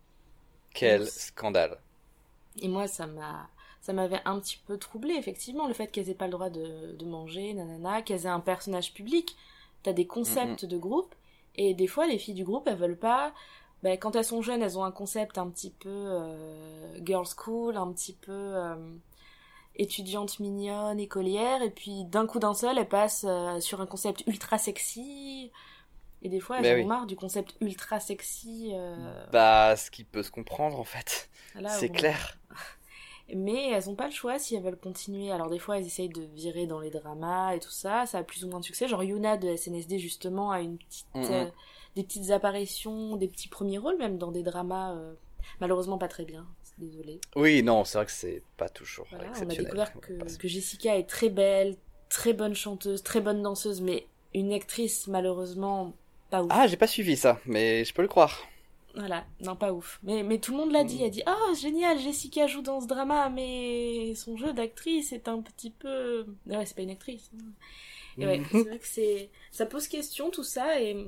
Quel 0.73 1.07
scandale. 1.07 1.79
Et 2.61 2.67
moi, 2.67 2.87
ça 2.87 3.07
m'a, 3.07 3.49
ça 3.81 3.93
m'avait 3.93 4.21
un 4.25 4.39
petit 4.39 4.59
peu 4.65 4.77
troublé, 4.77 5.15
effectivement, 5.15 5.67
le 5.67 5.73
fait 5.73 5.87
qu'elles 5.87 6.09
aient 6.09 6.15
pas 6.15 6.25
le 6.25 6.31
droit 6.31 6.49
de, 6.49 6.93
de 6.93 7.05
manger, 7.05 7.53
nanana, 7.53 8.01
qu'elles 8.01 8.25
aient 8.25 8.29
un 8.29 8.39
personnage 8.39 8.93
public. 8.93 9.35
T'as 9.83 9.93
des 9.93 10.07
concepts 10.07 10.65
de 10.65 10.77
groupe, 10.77 11.15
et 11.55 11.73
des 11.73 11.87
fois, 11.87 12.07
les 12.07 12.17
filles 12.19 12.33
du 12.33 12.43
groupe, 12.43 12.67
elles 12.67 12.77
veulent 12.77 12.97
pas. 12.97 13.33
Ben, 13.83 13.97
quand 13.97 14.15
elles 14.15 14.25
sont 14.25 14.41
jeunes, 14.41 14.61
elles 14.61 14.77
ont 14.77 14.83
un 14.83 14.91
concept 14.91 15.37
un 15.37 15.49
petit 15.49 15.69
peu 15.69 15.89
euh, 15.89 16.97
girls 17.05 17.27
school, 17.27 17.77
un 17.77 17.91
petit 17.91 18.13
peu 18.13 18.31
euh, 18.31 18.75
étudiante 19.77 20.39
mignonne, 20.39 20.99
écolière, 20.99 21.61
et 21.61 21.69
puis 21.71 22.03
d'un 22.05 22.25
coup 22.27 22.39
d'un 22.39 22.53
seul, 22.53 22.77
elles 22.77 22.87
passent 22.89 23.25
euh, 23.27 23.59
sur 23.59 23.81
un 23.81 23.85
concept 23.85 24.23
ultra 24.27 24.57
sexy. 24.57 25.51
Et 26.23 26.29
des 26.29 26.39
fois, 26.39 26.59
elles 26.61 26.77
oui. 26.77 26.83
ont 26.83 26.87
marre 26.87 27.05
du 27.05 27.15
concept 27.15 27.55
ultra 27.61 27.99
sexy. 27.99 28.71
euh, 28.73 29.25
Bah, 29.31 29.75
ce 29.75 29.91
qui 29.91 30.03
peut 30.03 30.23
se 30.23 30.31
comprendre 30.31 30.79
en 30.79 30.83
fait. 30.83 31.29
là 31.55 31.69
c'est 31.69 31.89
clair. 31.89 32.37
Mais 33.35 33.71
elles 33.71 33.89
ont 33.89 33.95
pas 33.95 34.05
le 34.07 34.13
choix 34.13 34.39
si 34.39 34.55
elles 34.55 34.63
veulent 34.63 34.77
continuer. 34.79 35.31
Alors 35.31 35.49
des 35.49 35.59
fois 35.59 35.77
elles 35.77 35.85
essayent 35.85 36.09
de 36.09 36.21
virer 36.35 36.65
dans 36.65 36.79
les 36.79 36.89
dramas 36.89 37.53
et 37.55 37.59
tout 37.59 37.69
ça, 37.71 38.05
ça 38.05 38.19
a 38.19 38.23
plus 38.23 38.45
ou 38.45 38.49
moins 38.49 38.59
de 38.61 38.65
succès. 38.65 38.87
Genre 38.87 39.03
Yuna 39.03 39.37
de 39.37 39.55
SNSD 39.55 39.99
justement 39.99 40.51
a 40.51 40.61
une 40.61 40.77
petite, 40.77 41.07
Mhm. 41.13 41.25
euh, 41.31 41.45
des 41.95 42.03
petites 42.03 42.31
apparitions, 42.31 43.17
des 43.17 43.27
petits 43.27 43.49
premiers 43.49 43.77
rôles 43.79 43.97
même 43.97 44.17
dans 44.17 44.31
des 44.31 44.43
dramas 44.43 44.95
malheureusement 45.59 45.97
pas 45.97 46.07
très 46.07 46.25
bien. 46.25 46.45
Désolée. 46.77 47.19
Oui, 47.35 47.63
non, 47.63 47.83
c'est 47.85 47.97
vrai 47.97 48.05
que 48.05 48.11
c'est 48.11 48.43
pas 48.55 48.69
toujours 48.69 49.07
Voilà, 49.09 49.25
on 49.25 49.27
a 49.27 49.31
exceptionnel. 49.31 49.65
découvert 49.65 49.93
que, 50.37 50.47
Jessica 50.47 50.97
est 50.97 51.09
très 51.09 51.29
belle, 51.29 51.75
très 52.09 52.33
bonne 52.33 52.53
chanteuse, 52.53 53.01
très 53.01 53.19
bonne 53.19 53.41
danseuse, 53.41 53.81
mais 53.81 54.05
une 54.33 54.53
actrice 54.53 55.07
malheureusement 55.07 55.93
pas 56.29 56.43
ouf. 56.43 56.49
Ah, 56.51 56.67
j'ai 56.67 56.77
pas 56.77 56.87
suivi 56.87 57.17
ça, 57.17 57.39
mais 57.45 57.83
je 57.83 57.93
peux 57.93 58.03
le 58.03 58.07
croire. 58.07 58.47
Voilà, 58.95 59.25
non 59.41 59.55
pas 59.55 59.73
ouf. 59.73 59.99
Mais, 60.03 60.23
mais 60.23 60.39
tout 60.39 60.51
le 60.51 60.57
monde 60.57 60.71
l'a 60.71 60.83
dit, 60.83 61.03
a 61.03 61.09
dit 61.09 61.21
Oh 61.27 61.53
génial, 61.59 61.99
Jessica 61.99 62.47
joue 62.47 62.61
dans 62.61 62.81
ce 62.81 62.87
drama, 62.87 63.29
mais 63.29 64.13
son 64.15 64.37
jeu 64.37 64.53
d'actrice 64.53 65.13
est 65.13 65.27
un 65.27 65.41
petit 65.41 65.69
peu. 65.69 66.25
Ah 66.49 66.57
Ouais, 66.57 66.65
c'est 66.65 66.75
pas 66.75 66.81
une 66.81 66.89
actrice. 66.89 67.29
Et 68.17 68.25
ouais, 68.25 68.41
c'est 68.51 68.63
vrai 68.63 68.79
que 68.79 68.87
c'est. 68.87 69.29
Ça 69.51 69.65
pose 69.67 69.87
question 69.87 70.31
tout 70.31 70.43
ça, 70.43 70.81
et 70.81 71.07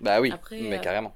Bah 0.00 0.20
oui, 0.20 0.30
Après, 0.30 0.60
mais 0.60 0.78
euh, 0.78 0.80
carrément. 0.80 1.14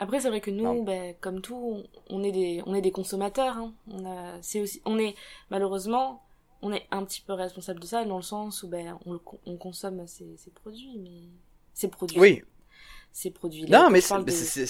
Après 0.00 0.20
c'est 0.20 0.28
vrai 0.28 0.40
que 0.40 0.50
nous, 0.50 0.82
ben, 0.84 1.14
comme 1.20 1.40
tout, 1.40 1.82
on 2.08 2.22
est 2.24 2.32
des, 2.32 2.62
on 2.66 2.74
est 2.74 2.80
des 2.82 2.90
consommateurs. 2.90 3.56
Hein. 3.56 3.72
On 3.90 4.04
a, 4.04 4.40
c'est 4.42 4.60
aussi, 4.60 4.80
on 4.84 4.98
est 4.98 5.14
malheureusement, 5.50 6.22
on 6.62 6.72
est 6.72 6.86
un 6.90 7.04
petit 7.04 7.20
peu 7.20 7.32
responsable 7.34 7.80
de 7.80 7.86
ça 7.86 8.04
dans 8.04 8.16
le 8.16 8.22
sens 8.22 8.62
où 8.62 8.68
ben 8.68 8.98
on, 9.06 9.12
le 9.12 9.18
con- 9.18 9.38
on 9.46 9.56
consomme 9.56 10.06
ces, 10.06 10.36
ces 10.36 10.50
produits, 10.50 10.98
mais 10.98 11.28
ces 11.74 11.88
produits. 11.88 12.18
Oui, 12.18 12.42
Ces 13.12 13.30
produits. 13.30 13.64
non, 13.70 13.90
mais 13.90 14.00
c'est 14.00 14.66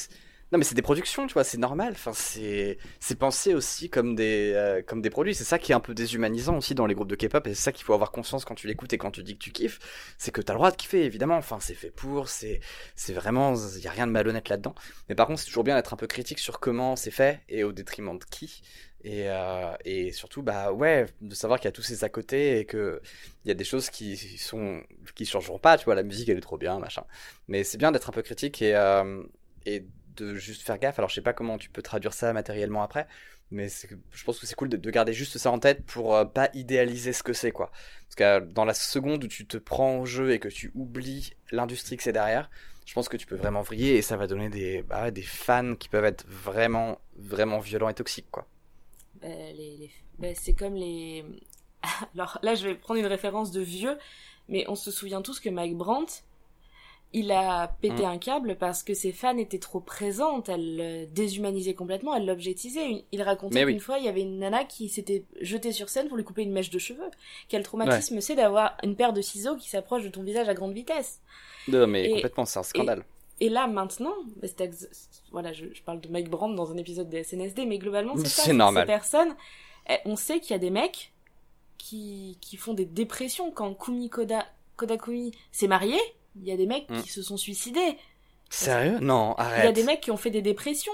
non, 0.52 0.58
mais 0.58 0.64
c'est 0.64 0.74
des 0.74 0.82
productions, 0.82 1.28
tu 1.28 1.34
vois, 1.34 1.44
c'est 1.44 1.58
normal. 1.58 1.92
Enfin, 1.92 2.10
c'est 2.12 2.76
pensé 3.18 3.54
aussi 3.54 3.88
comme 3.88 4.16
des 4.16 4.52
euh, 4.54 4.82
comme 4.82 5.00
des 5.00 5.10
produits. 5.10 5.32
C'est 5.32 5.44
ça 5.44 5.60
qui 5.60 5.70
est 5.70 5.76
un 5.76 5.80
peu 5.80 5.94
déshumanisant 5.94 6.56
aussi 6.56 6.74
dans 6.74 6.86
les 6.86 6.94
groupes 6.96 7.08
de 7.08 7.14
K-pop. 7.14 7.46
Et 7.46 7.54
c'est 7.54 7.62
ça 7.62 7.72
qu'il 7.72 7.84
faut 7.84 7.94
avoir 7.94 8.10
conscience 8.10 8.44
quand 8.44 8.56
tu 8.56 8.66
l'écoutes 8.66 8.92
et 8.92 8.98
quand 8.98 9.12
tu 9.12 9.22
dis 9.22 9.34
que 9.34 9.44
tu 9.44 9.52
kiffes, 9.52 9.78
c'est 10.18 10.32
que 10.32 10.40
t'as 10.40 10.52
le 10.52 10.58
droit 10.58 10.72
de 10.72 10.76
kiffer, 10.76 11.04
évidemment. 11.04 11.36
Enfin, 11.36 11.58
c'est 11.60 11.74
fait 11.74 11.90
pour, 11.92 12.28
c'est 12.28 12.60
vraiment, 13.10 13.54
il 13.54 13.80
y 13.80 13.86
a 13.86 13.92
rien 13.92 14.08
de 14.08 14.12
malhonnête 14.12 14.48
là-dedans. 14.48 14.74
Mais 15.08 15.14
par 15.14 15.28
contre, 15.28 15.38
c'est 15.38 15.46
toujours 15.46 15.62
bien 15.62 15.76
d'être 15.76 15.94
un 15.94 15.96
peu 15.96 16.08
critique 16.08 16.40
sur 16.40 16.58
comment 16.58 16.96
c'est 16.96 17.12
fait 17.12 17.40
et 17.48 17.62
au 17.62 17.72
détriment 17.72 18.18
de 18.18 18.24
qui. 18.24 18.62
Et, 19.04 19.30
euh, 19.30 19.72
et 19.84 20.10
surtout, 20.12 20.42
bah 20.42 20.72
ouais, 20.72 21.06
de 21.20 21.34
savoir 21.34 21.60
qu'il 21.60 21.68
y 21.68 21.70
a 21.70 21.72
tous 21.72 21.82
ces 21.82 22.04
à 22.04 22.08
côté 22.08 22.58
et 22.58 22.64
que 22.66 23.00
il 23.44 23.48
y 23.48 23.50
a 23.50 23.54
des 23.54 23.64
choses 23.64 23.88
qui 23.88 24.16
sont 24.16 24.82
qui 25.14 25.24
changeront 25.26 25.58
pas. 25.60 25.78
Tu 25.78 25.84
vois, 25.84 25.94
la 25.94 26.02
musique 26.02 26.28
elle 26.28 26.38
est 26.38 26.40
trop 26.42 26.58
bien, 26.58 26.78
machin. 26.80 27.04
Mais 27.48 27.64
c'est 27.64 27.78
bien 27.78 27.92
d'être 27.92 28.08
un 28.08 28.12
peu 28.12 28.22
critique 28.22 28.60
et 28.62 28.74
euh, 28.74 29.22
et 29.66 29.86
de 30.16 30.34
juste 30.34 30.62
faire 30.62 30.78
gaffe. 30.78 30.98
Alors 30.98 31.08
je 31.08 31.14
sais 31.14 31.20
pas 31.20 31.32
comment 31.32 31.58
tu 31.58 31.70
peux 31.70 31.82
traduire 31.82 32.12
ça 32.12 32.32
matériellement 32.32 32.82
après, 32.82 33.06
mais 33.50 33.68
je 33.68 34.24
pense 34.24 34.38
que 34.38 34.46
c'est 34.46 34.54
cool 34.54 34.68
de, 34.68 34.76
de 34.76 34.90
garder 34.90 35.12
juste 35.12 35.38
ça 35.38 35.50
en 35.50 35.58
tête 35.58 35.84
pour 35.84 36.14
euh, 36.14 36.24
pas 36.24 36.50
idéaliser 36.54 37.12
ce 37.12 37.22
que 37.22 37.32
c'est 37.32 37.52
quoi. 37.52 37.70
Parce 38.04 38.14
que 38.16 38.24
euh, 38.24 38.40
dans 38.40 38.64
la 38.64 38.74
seconde 38.74 39.24
où 39.24 39.28
tu 39.28 39.46
te 39.46 39.56
prends 39.56 39.98
au 39.98 40.06
jeu 40.06 40.32
et 40.32 40.38
que 40.38 40.48
tu 40.48 40.70
oublies 40.74 41.34
l'industrie 41.50 41.96
que 41.96 42.02
c'est 42.02 42.12
derrière, 42.12 42.50
je 42.86 42.94
pense 42.94 43.08
que 43.08 43.16
tu 43.16 43.26
peux 43.26 43.36
vraiment 43.36 43.62
vriller 43.62 43.96
et 43.96 44.02
ça 44.02 44.16
va 44.16 44.26
donner 44.26 44.48
des 44.48 44.82
bah, 44.82 45.10
des 45.10 45.22
fans 45.22 45.76
qui 45.76 45.88
peuvent 45.88 46.04
être 46.04 46.26
vraiment 46.28 47.00
vraiment 47.16 47.60
violents 47.60 47.88
et 47.88 47.94
toxiques 47.94 48.30
quoi. 48.30 48.46
Euh, 49.24 49.86
ben, 50.18 50.34
c'est 50.38 50.54
comme 50.54 50.74
les. 50.74 51.24
Alors 52.14 52.38
là, 52.42 52.54
je 52.54 52.68
vais 52.68 52.74
prendre 52.74 53.00
une 53.00 53.06
référence 53.06 53.50
de 53.50 53.60
vieux, 53.60 53.98
mais 54.48 54.64
on 54.68 54.74
se 54.74 54.90
souvient 54.90 55.22
tous 55.22 55.40
que 55.40 55.48
Mike 55.48 55.76
Brandt, 55.76 56.24
il 57.12 57.32
a 57.32 57.68
pété 57.80 58.02
Mm. 58.02 58.10
un 58.10 58.18
câble 58.18 58.56
parce 58.56 58.82
que 58.84 58.94
ses 58.94 59.10
fans 59.12 59.36
étaient 59.36 59.58
trop 59.58 59.80
présentes, 59.80 60.48
elle 60.48 60.76
le 60.76 61.06
déshumanisait 61.06 61.74
complètement, 61.74 62.14
elle 62.14 62.24
l'objectisait. 62.26 63.04
Il 63.10 63.22
racontait 63.22 63.64
oui. 63.64 63.72
qu'une 63.72 63.80
fois, 63.80 63.98
il 63.98 64.04
y 64.04 64.08
avait 64.08 64.20
une 64.22 64.38
nana 64.38 64.64
qui 64.64 64.88
s'était 64.88 65.24
jetée 65.40 65.72
sur 65.72 65.88
scène 65.88 66.06
pour 66.08 66.16
lui 66.16 66.22
couper 66.24 66.42
une 66.42 66.52
mèche 66.52 66.70
de 66.70 66.78
cheveux. 66.78 67.10
Quel 67.48 67.62
traumatisme 67.64 68.20
c'est 68.20 68.36
d'avoir 68.36 68.76
une 68.84 68.94
paire 68.94 69.12
de 69.12 69.20
ciseaux 69.22 69.56
qui 69.56 69.68
s'approche 69.68 70.04
de 70.04 70.08
ton 70.08 70.22
visage 70.22 70.48
à 70.48 70.54
grande 70.54 70.72
vitesse. 70.72 71.20
Non 71.68 71.86
mais 71.88 72.04
Et- 72.08 72.14
complètement, 72.14 72.44
c'est 72.44 72.58
un 72.60 72.62
scandale. 72.62 73.04
Et 73.40 73.48
là, 73.48 73.66
maintenant, 73.66 74.12
voilà, 75.32 75.52
je, 75.52 75.64
je 75.72 75.82
parle 75.82 76.00
de 76.00 76.08
Mike 76.08 76.28
Brandt 76.28 76.54
dans 76.56 76.70
un 76.72 76.76
épisode 76.76 77.08
de 77.08 77.22
SNSD, 77.22 77.66
mais 77.66 77.78
globalement, 77.78 78.14
c'est 78.18 78.26
ça. 78.28 78.42
C'est 78.42 78.52
normal. 78.52 78.82
Ces 78.84 78.86
personnes, 78.86 79.34
eh, 79.88 79.96
on 80.04 80.14
sait 80.14 80.40
qu'il 80.40 80.50
y 80.50 80.54
a 80.54 80.58
des 80.58 80.68
mecs 80.70 81.12
qui, 81.78 82.36
qui 82.40 82.56
font 82.56 82.74
des 82.74 82.84
dépressions. 82.84 83.50
Quand 83.50 83.72
Kumi 83.74 84.10
Koda, 84.10 84.44
Kodakumi 84.76 85.32
s'est 85.52 85.68
marié, 85.68 85.98
il 86.36 86.44
y 86.46 86.52
a 86.52 86.56
des 86.56 86.66
mecs 86.66 86.88
Mm. 86.90 87.02
qui 87.02 87.08
se 87.10 87.22
sont 87.22 87.36
suicidés. 87.36 87.96
Sérieux? 88.48 88.98
Non, 89.00 89.34
arrête. 89.36 89.62
Il 89.62 89.66
y 89.66 89.68
a 89.68 89.72
des 89.72 89.84
mecs 89.84 90.00
qui 90.00 90.10
ont 90.10 90.16
fait 90.16 90.30
des 90.30 90.42
dépressions. 90.42 90.92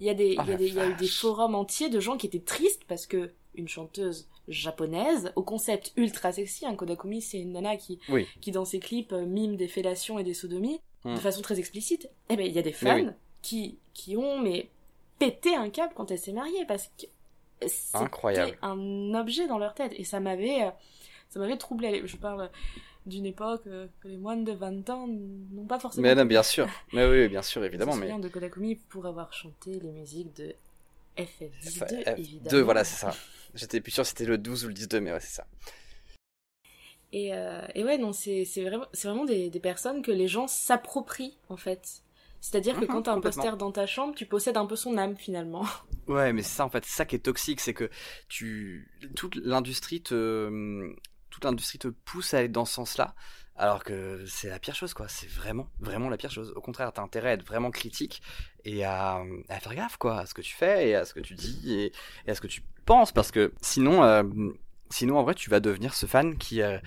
Il 0.00 0.06
y 0.06 0.10
a, 0.10 0.14
des, 0.14 0.36
Oh 0.38 0.42
il 0.44 0.48
y 0.48 0.50
a, 0.50 0.52
la 0.52 0.56
des, 0.56 0.66
il 0.68 0.74
y 0.74 0.80
a 0.80 0.88
eu 0.88 0.94
des 0.94 1.06
forums 1.06 1.54
entiers 1.54 1.88
de 1.88 2.00
gens 2.00 2.16
qui 2.16 2.26
étaient 2.26 2.40
tristes 2.40 2.82
parce 2.88 3.06
que 3.06 3.32
une 3.54 3.68
chanteuse 3.68 4.28
japonaise, 4.48 5.32
au 5.36 5.42
concept 5.42 5.92
ultra 5.96 6.32
sexy, 6.32 6.66
un 6.66 6.74
Kodakumi, 6.74 7.20
c'est 7.22 7.38
une 7.38 7.52
nana 7.52 7.76
qui, 7.76 7.98
Oui. 8.08 8.26
qui 8.40 8.50
dans 8.50 8.64
ses 8.64 8.80
clips 8.80 9.12
euh, 9.12 9.24
mime 9.26 9.56
des 9.56 9.68
fellations 9.68 10.18
et 10.18 10.24
des 10.24 10.34
sodomies 10.34 10.80
Mm. 11.04 11.14
de 11.14 11.20
façon 11.20 11.42
très 11.42 11.58
explicite. 11.58 12.08
Eh 12.28 12.36
ben, 12.36 12.46
il 12.46 12.52
y 12.52 12.58
a 12.58 12.62
des 12.62 12.72
fans 12.72 12.94
oui. 12.96 13.08
qui, 13.42 13.78
qui 13.92 14.16
ont 14.16 14.38
mais 14.40 14.68
pété 15.18 15.54
un 15.54 15.68
câble 15.68 15.92
quand 15.96 16.10
elle 16.12 16.18
s'est 16.18 16.32
mariée 16.32 16.64
parce 16.66 16.88
que 16.96 17.06
c'était 17.66 18.56
un 18.62 19.14
objet 19.14 19.46
dans 19.48 19.58
leur 19.58 19.74
tête 19.74 19.92
et 19.96 20.04
ça 20.04 20.20
m'avait 20.20 20.62
euh, 20.64 20.70
ça 21.28 21.38
m'avait 21.40 21.56
troublé. 21.56 22.02
Je 22.04 22.16
parle 22.16 22.50
d'une 23.06 23.26
époque 23.26 23.66
euh, 23.66 23.86
que 24.00 24.08
les 24.08 24.16
moines 24.16 24.44
de 24.44 24.52
20 24.52 24.88
ans 24.90 25.06
n'ont 25.08 25.66
pas 25.66 25.78
forcément. 25.78 26.04
Mais 26.04 26.14
non, 26.14 26.24
bien 26.24 26.42
sûr. 26.42 26.68
Mais 26.92 27.06
oui, 27.08 27.28
bien 27.28 27.42
sûr, 27.42 27.64
évidemment. 27.64 27.96
Mais 27.96 28.16
de 28.20 28.28
Kodakumi 28.28 28.76
pour 28.76 29.06
avoir 29.06 29.32
chanté 29.32 29.78
les 29.80 29.90
musiques 29.90 30.34
de 30.36 30.54
FF12, 31.16 32.06
F- 32.06 32.16
évidemment. 32.16 32.50
Deux, 32.50 32.60
voilà, 32.62 32.84
c'est 32.84 32.96
ça. 32.96 33.16
J'étais 33.54 33.80
plus 33.80 33.92
sûr 33.92 34.04
si 34.06 34.10
c'était 34.10 34.24
le 34.24 34.38
12 34.38 34.64
ou 34.64 34.68
le 34.68 34.74
12, 34.74 35.00
mais 35.00 35.12
ouais, 35.12 35.20
c'est 35.20 35.34
ça. 35.36 35.46
Et, 37.12 37.34
euh, 37.34 37.60
et 37.74 37.84
ouais, 37.84 37.98
non, 37.98 38.12
c'est 38.12 38.44
vraiment, 38.56 38.86
vraiment 39.02 39.24
des, 39.24 39.50
des 39.50 39.60
personnes 39.60 40.02
que 40.02 40.10
les 40.10 40.28
gens 40.28 40.46
s'approprient, 40.48 41.36
en 41.48 41.56
fait. 41.56 42.02
C'est-à-dire 42.40 42.78
que 42.78 42.84
Mhm, 42.84 42.86
quand 42.86 43.02
t'as 43.02 43.12
un 43.12 43.20
poster 43.20 43.56
dans 43.56 43.70
ta 43.70 43.86
chambre, 43.86 44.14
tu 44.14 44.26
possèdes 44.26 44.56
un 44.56 44.66
peu 44.66 44.76
son 44.76 44.96
âme, 44.98 45.16
finalement. 45.16 45.66
Ouais, 46.08 46.32
mais 46.32 46.42
c'est 46.42 46.56
ça 46.56 46.64
en 46.64 46.68
fait, 46.70 46.84
c'est 46.84 46.96
ça 46.96 47.04
qui 47.06 47.14
est 47.14 47.20
toxique, 47.20 47.60
c'est 47.60 47.74
que 47.74 47.88
tu 48.28 48.90
toute 49.14 49.36
l'industrie 49.36 50.02
te 50.02 50.92
toute 51.32 51.44
l'industrie 51.44 51.78
te 51.78 51.88
pousse 51.88 52.34
à 52.34 52.38
aller 52.38 52.48
dans 52.48 52.64
ce 52.64 52.74
sens-là, 52.74 53.14
alors 53.56 53.82
que 53.82 54.24
c'est 54.26 54.48
la 54.48 54.58
pire 54.58 54.74
chose 54.74 54.94
quoi. 54.94 55.08
C'est 55.08 55.28
vraiment 55.28 55.68
vraiment 55.80 56.08
la 56.08 56.16
pire 56.16 56.30
chose. 56.30 56.52
Au 56.54 56.60
contraire, 56.60 56.92
t'as 56.92 57.02
intérêt 57.02 57.30
à 57.30 57.32
être 57.32 57.46
vraiment 57.46 57.70
critique 57.70 58.22
et 58.64 58.84
à, 58.84 59.22
faire 59.60 59.74
gaffe 59.74 59.96
quoi 59.96 60.20
à 60.20 60.26
ce 60.26 60.34
que 60.34 60.42
tu 60.42 60.54
fais 60.54 60.90
et 60.90 60.94
à 60.94 61.04
ce 61.04 61.14
que 61.14 61.20
tu 61.20 61.34
dis 61.34 61.72
et, 61.72 62.30
à 62.30 62.34
ce 62.34 62.40
que 62.40 62.46
tu 62.46 62.62
penses, 62.84 63.12
parce 63.12 63.30
que 63.30 63.52
sinon 63.62 64.04
euh, 64.04 64.22
sinon 64.90 65.18
en 65.18 65.22
vrai 65.22 65.34
tu 65.34 65.50
vas 65.50 65.60
devenir 65.60 65.94
ce 65.94 66.06
fan 66.06 66.36
qui 66.36 66.62
euh, 66.62 66.78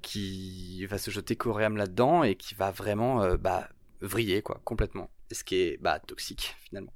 qui 0.00 0.86
va 0.86 0.98
se 0.98 1.10
jeter 1.10 1.36
coréam 1.36 1.76
là-dedans 1.76 2.22
et 2.22 2.36
qui 2.36 2.54
va 2.54 2.70
vraiment 2.70 3.22
euh, 3.22 3.36
bah 3.36 3.68
vriller 4.00 4.42
quoi 4.42 4.60
complètement. 4.64 5.10
Ce 5.32 5.44
qui 5.44 5.56
est 5.56 5.76
bah 5.82 5.98
toxique 5.98 6.56
finalement. 6.60 6.92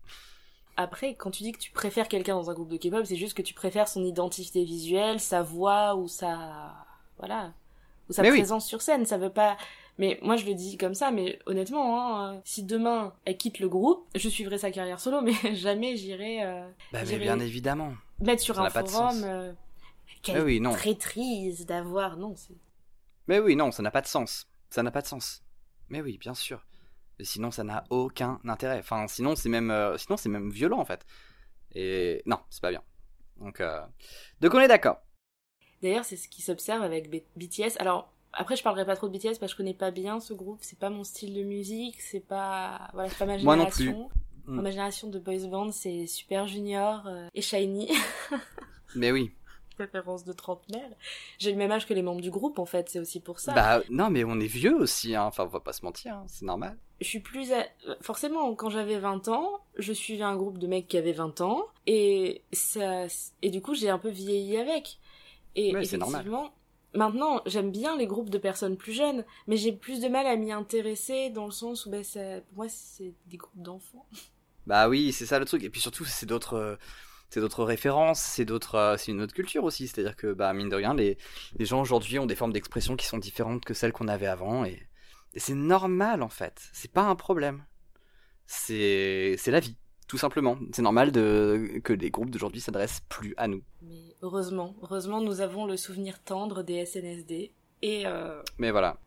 Après, 0.79 1.15
quand 1.15 1.31
tu 1.31 1.43
dis 1.43 1.53
que 1.53 1.59
tu 1.59 1.71
préfères 1.71 2.09
quelqu'un 2.09 2.35
dans 2.35 2.51
un 2.51 2.55
groupe 2.55 2.71
de 2.71 2.79
K-pop, 2.79 3.05
c'est 3.05 3.17
juste 3.17 3.37
que 3.37 3.43
tu 3.43 3.53
préfères 3.53 3.89
son 3.89 4.03
identité 4.03 4.65
visuelle, 4.65 5.21
sa 5.21 5.43
voix 5.43 5.95
ou 5.97 6.09
sa, 6.09 6.75
voilà, 7.23 7.55
ou 8.09 8.13
sa 8.13 8.23
Mais 8.23 8.31
oui. 8.31 8.39
présence 8.39 8.67
sur 8.67 8.83
scène. 8.83 9.07
Ça 9.07 9.17
veut 9.17 9.31
pas, 9.33 9.57
mais 9.99 10.19
moi 10.23 10.37
je 10.37 10.45
le 10.45 10.55
dis 10.55 10.77
comme 10.77 10.95
ça, 10.95 11.11
mais 11.13 11.39
honnêtement, 11.47 12.01
hein, 12.01 12.35
euh, 12.35 12.41
si 12.45 12.65
demain 12.65 13.15
elle 13.25 13.37
quitte 13.37 13.61
le 13.61 13.69
groupe, 13.69 14.07
je 14.15 14.29
suivrai 14.29 14.59
sa 14.59 14.71
carrière 14.71 15.01
solo, 15.01 15.21
mais 15.23 15.33
jamais 15.55 15.97
j'irai 15.97 16.43
euh, 16.45 16.69
Bah 16.93 17.01
mais 17.07 17.19
bien 17.19 17.39
évidemment. 17.39 17.95
mettre 18.21 18.43
sur 18.43 18.57
Ça 18.57 18.63
un 18.63 18.71
forum. 18.71 19.23
euh, 19.25 19.53
quelle 20.23 20.37
Mais 20.37 20.43
oui, 20.43 20.61
non. 20.61 20.73
traîtrise 20.73 21.65
d'avoir, 21.67 22.17
non, 22.17 22.35
c'est 22.37 22.55
Mais 23.29 23.39
oui, 23.39 23.57
non, 23.57 23.71
ça 23.73 23.83
n'a 23.83 23.91
pas 23.91 24.03
de 24.03 24.07
sens. 24.09 24.49
Ça 24.71 24.83
n'a 24.83 24.91
pas 24.91 25.03
de 25.03 25.07
sens. 25.07 25.43
Mais 25.89 26.01
oui, 26.01 26.17
bien 26.19 26.35
sûr. 26.35 26.65
Et 27.19 27.25
sinon, 27.25 27.51
ça 27.51 27.63
n'a 27.65 27.85
aucun 27.91 28.41
intérêt. 28.49 28.79
Enfin, 28.79 29.07
sinon, 29.09 29.37
c'est 29.37 29.49
même, 29.49 29.71
euh, 29.71 29.97
sinon, 29.99 30.17
c'est 30.17 30.29
même 30.29 30.51
violent 30.51 30.79
en 30.79 30.85
fait. 30.85 31.05
Et 31.75 32.23
non, 32.27 32.39
c'est 32.51 32.63
pas 32.63 32.71
bien. 32.71 32.83
Donc, 33.39 33.63
donc 34.41 34.55
on 34.55 34.61
est 34.61 34.69
d'accord. 34.69 34.99
D'ailleurs, 35.83 36.05
c'est 36.05 36.17
ce 36.17 36.29
qui 36.29 36.43
s'observe 36.43 36.83
avec 36.83 37.11
B- 37.11 37.23
BTS. 37.37 37.77
Alors, 37.81 38.11
après 38.33 38.57
je 38.57 38.63
parlerai 38.63 38.87
pas 38.87 38.97
trop 38.97 39.09
de 39.09 39.17
BTS 39.19 39.39
parce 39.39 39.41
que 39.41 39.49
je 39.49 39.57
connais 39.57 39.75
pas 39.75 39.91
bien 39.91 40.21
ce 40.21 40.33
groupe, 40.33 40.59
c'est 40.63 40.79
pas 40.79 40.89
mon 40.91 41.05
style 41.05 41.35
de 41.35 41.43
musique, 41.43 42.01
c'est 42.01 42.21
pas 42.27 42.89
voilà, 42.95 43.09
c'est 43.11 43.19
pas 43.19 43.27
ma 43.27 43.37
Moi 43.39 43.57
non 43.57 43.69
génération. 43.71 44.09
Mm. 44.47 44.61
Ma 44.61 44.71
génération 44.71 45.09
de 45.09 45.19
boys 45.19 45.47
band, 45.49 45.71
c'est 45.71 46.07
Super 46.07 46.47
Junior 46.49 47.03
euh, 47.07 47.29
et 47.35 47.43
Shiny. 47.43 47.89
Mais 48.97 49.13
oui. 49.13 49.31
Référence 49.79 50.25
de 50.25 50.33
trentenaire. 50.33 50.91
J'ai 51.39 51.51
le 51.51 51.57
même 51.57 51.71
âge 51.73 51.87
que 51.87 51.95
les 51.95 52.03
membres 52.03 52.21
du 52.21 52.31
groupe 52.31 52.59
en 52.59 52.67
fait, 52.67 52.89
c'est 52.91 52.99
aussi 53.01 53.21
pour 53.21 53.41
ça. 53.41 53.53
Bah 53.55 53.81
non, 53.91 54.11
mais 54.11 54.23
on 54.23 54.39
est 54.39 54.47
vieux 54.47 54.77
aussi, 54.77 55.15
hein. 55.15 55.25
enfin 55.25 55.45
on 55.45 55.49
va 55.49 55.61
pas 55.61 55.73
se 55.73 55.85
mentir, 55.85 56.15
hein. 56.17 56.25
c'est 56.29 56.45
normal. 56.45 56.77
je 57.01 57.07
suis 57.09 57.21
plus 57.21 57.53
à- 57.53 57.67
forcément 58.03 58.55
quand 58.55 58.69
j'avais 58.69 58.99
20 58.99 59.29
ans 59.29 59.49
je 59.79 59.93
suivais 59.95 60.25
un 60.25 60.37
groupe 60.37 60.59
de 60.59 60.67
mecs 60.67 60.87
qui 60.89 60.99
avaient 60.99 61.13
20 61.13 61.41
ans 61.41 61.65
et 61.87 62.43
ça 62.53 63.07
et 63.41 63.51
du 63.51 63.63
coup 63.63 63.75
j'ai 63.75 63.89
un 63.89 63.99
peu 63.99 64.11
vieilli 64.11 64.57
avec 64.59 64.99
et 65.57 65.71
Ouais, 65.71 65.85
c'est 65.85 65.99
normal. 65.99 66.27
effectivement 66.27 66.55
maintenant 66.95 67.43
j'aime 67.47 67.71
bien 67.71 67.97
les 67.97 68.07
groupes 68.07 68.31
de 68.31 68.39
personnes 68.39 68.77
plus 68.77 68.93
jeunes 68.93 69.25
mais 69.47 69.57
j'ai 69.57 69.73
plus 69.73 70.01
de 70.01 70.09
mal 70.09 70.27
à 70.27 70.37
m'y 70.37 70.53
intéresser 70.53 71.31
dans 71.31 71.47
le 71.47 71.53
sens 71.53 71.87
où 71.87 71.91
bah, 71.91 72.05
ça, 72.05 72.41
pour 72.43 72.57
moi 72.59 72.69
c'est 72.69 73.15
des 73.27 73.37
groupes 73.39 73.63
d'enfants 73.63 74.07
Bah 74.67 74.89
oui, 74.89 75.13
c'est 75.13 75.27
ça 75.27 75.39
le 75.39 75.45
truc. 75.45 75.65
Et 75.65 75.71
puis 75.71 75.81
surtout, 75.81 76.05
c'est 76.05 76.27
d'autres, 76.27 76.79
c'est 77.31 77.41
d'autres 77.41 77.65
références, 77.65 78.21
c'est 78.21 78.45
d'autres, 78.45 78.77
euh, 78.77 78.97
c'est 78.97 79.11
une 79.13 79.21
autre 79.23 79.35
culture 79.35 79.65
aussi. 79.65 79.89
C'est-à-dire 79.89 80.17
que, 80.17 80.33
bah 80.33 80.53
mine 80.53 80.69
de 80.69 80.77
rien, 80.77 80.95
les, 80.95 81.19
les 81.59 81.65
gens 81.65 81.81
aujourd'hui 81.81 82.19
ont 82.19 82.27
des 82.27 82.37
formes 82.37 82.53
d'expression 82.53 82.97
qui 82.97 83.07
sont 83.07 83.19
différentes 83.19 83.65
que 83.65 83.75
celles 83.75 83.93
qu'on 83.93 84.09
avait 84.09 84.27
avant, 84.27 84.65
et, 84.65 84.89
et 85.35 85.41
c'est 85.41 85.55
normal 85.55 86.23
en 86.23 86.29
fait. 86.29 86.69
C'est 86.73 86.93
pas 86.93 87.03
un 87.03 87.17
problème. 87.17 87.65
C'est, 88.47 89.37
c'est 89.39 89.51
la 89.53 89.61
vie, 89.61 89.77
tout 90.13 90.19
simplement. 90.19 90.59
C'est 90.75 90.83
normal 90.83 91.11
de 91.11 91.81
que 91.83 91.95
les 91.95 92.11
groupes 92.11 92.29
d'aujourd'hui 92.29 92.61
s'adressent 92.61 93.01
plus 93.09 93.33
à 93.39 93.49
nous. 93.49 93.63
mais 93.81 94.15
heureusement 94.21 94.75
heureusement 94.83 95.23
nous 95.23 95.41
avons 95.41 95.65
le 95.65 95.79
souvenir 95.79 96.23
tendre 96.23 96.63
des 96.63 96.85
SNSD 96.85 97.51
et 97.81 98.03
euh, 98.05 98.43
Mais 98.59 98.71
voilà. 98.73 98.99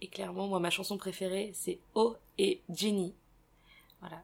et 0.00 0.06
clairement 0.06 0.46
moi 0.46 0.60
ma 0.60 0.70
chanson 0.70 0.96
préférée 0.96 1.50
c'est 1.54 1.80
O 1.96 2.14
et 2.38 2.62
Ginny 2.70 3.16
voilà 3.98 4.22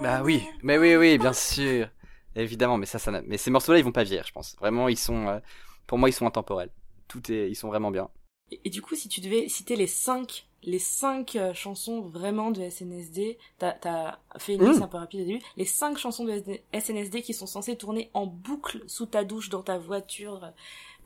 Bah 0.00 0.22
oui, 0.24 0.42
mais 0.62 0.78
oui, 0.78 0.96
oui, 0.96 1.18
bien 1.18 1.34
sûr, 1.34 1.86
évidemment. 2.34 2.78
Mais 2.78 2.86
ça, 2.86 2.98
ça, 2.98 3.10
mais 3.26 3.36
ces 3.36 3.50
morceaux-là, 3.50 3.78
ils 3.78 3.84
vont 3.84 3.92
pas 3.92 4.04
vieillir, 4.04 4.24
je 4.26 4.32
pense. 4.32 4.56
Vraiment, 4.58 4.88
ils 4.88 4.96
sont, 4.96 5.28
euh, 5.28 5.38
pour 5.86 5.98
moi, 5.98 6.08
ils 6.08 6.14
sont 6.14 6.26
intemporels. 6.26 6.70
Tout 7.08 7.30
est, 7.30 7.50
ils 7.50 7.54
sont 7.56 7.68
vraiment 7.68 7.90
bien. 7.90 8.08
Et, 8.50 8.58
et 8.64 8.70
du 8.70 8.80
coup, 8.80 8.94
si 8.94 9.10
tu 9.10 9.20
devais 9.20 9.50
citer 9.50 9.76
les 9.76 9.86
cinq, 9.86 10.46
les 10.62 10.78
cinq 10.78 11.36
euh, 11.36 11.54
chansons 11.54 12.00
vraiment 12.02 12.50
de 12.50 12.62
SNSD, 12.62 13.38
t'as 13.58 13.74
as 13.82 14.18
fait 14.38 14.54
une 14.54 14.62
Mm. 14.62 14.64
liste 14.64 14.82
un 14.82 14.88
peu 14.88 14.96
rapide 14.98 15.22
au 15.22 15.24
début, 15.24 15.42
les 15.56 15.64
cinq 15.64 15.98
chansons 15.98 16.24
de 16.24 16.32
SD 16.32 16.62
SNSD 16.72 17.22
qui 17.22 17.34
sont 17.34 17.46
censées 17.46 17.76
tourner 17.76 18.10
en 18.14 18.26
boucle 18.26 18.82
sous 18.86 19.06
ta 19.06 19.24
douche, 19.24 19.48
dans 19.48 19.62
ta 19.62 19.78
voiture. 19.78 20.44
euh, 20.44 20.50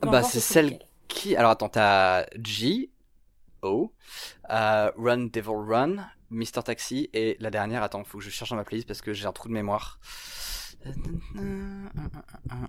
Bah, 0.01 0.23
c'est 0.23 0.39
ce 0.39 0.39
celle 0.39 0.79
qui, 1.07 1.35
alors 1.35 1.51
attends, 1.51 1.69
t'as 1.69 2.25
G, 2.43 2.89
O, 3.61 3.91
euh, 4.51 4.91
Run 4.97 5.27
Devil 5.33 5.49
Run, 5.49 5.97
Mr 6.31 6.63
Taxi 6.65 7.09
et 7.13 7.37
la 7.39 7.51
dernière. 7.51 7.83
Attends, 7.83 8.03
faut 8.03 8.19
que 8.19 8.23
je 8.23 8.29
cherche 8.29 8.51
dans 8.51 8.55
ma 8.57 8.65
playlist 8.65 8.87
parce 8.87 9.01
que 9.01 9.13
j'ai 9.13 9.25
un 9.27 9.33
trou 9.33 9.49
de 9.49 9.53
mémoire. 9.53 9.99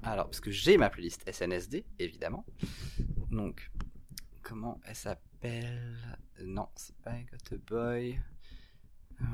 Alors, 0.03 0.27
parce 0.27 0.41
que 0.41 0.51
j'ai 0.51 0.77
ma 0.77 0.91
playlist 0.91 1.23
SNSD, 1.27 1.85
évidemment. 1.99 2.45
Donc, 3.31 3.71
comment 4.43 4.81
elle 4.87 4.97
s'appelle? 4.97 5.28
Non, 5.43 6.69
c'est 6.77 6.97
pas 6.97 7.13
Boy. 7.69 8.21
Euh, 9.21 9.25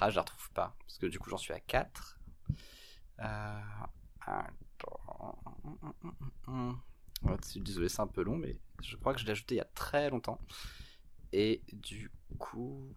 Ah, 0.00 0.10
je 0.10 0.16
la 0.16 0.22
retrouve 0.22 0.50
pas. 0.52 0.76
Parce 0.80 0.98
que 0.98 1.06
du 1.06 1.18
coup, 1.18 1.30
j'en 1.30 1.38
suis 1.38 1.54
à 1.54 1.60
4. 1.60 2.18
Euh... 3.20 3.60
Attends. 4.26 5.38
Ouais, 7.22 7.36
c'est- 7.42 7.60
désolé, 7.60 7.88
c'est 7.88 8.00
un 8.02 8.06
peu 8.06 8.22
long, 8.22 8.36
mais 8.36 8.58
je 8.82 8.96
crois 8.96 9.14
que 9.14 9.20
je 9.20 9.24
l'ai 9.24 9.30
ajouté 9.32 9.54
il 9.54 9.58
y 9.58 9.60
a 9.62 9.64
très 9.74 10.10
longtemps. 10.10 10.38
Et 11.32 11.62
du 11.72 12.10
coup. 12.38 12.94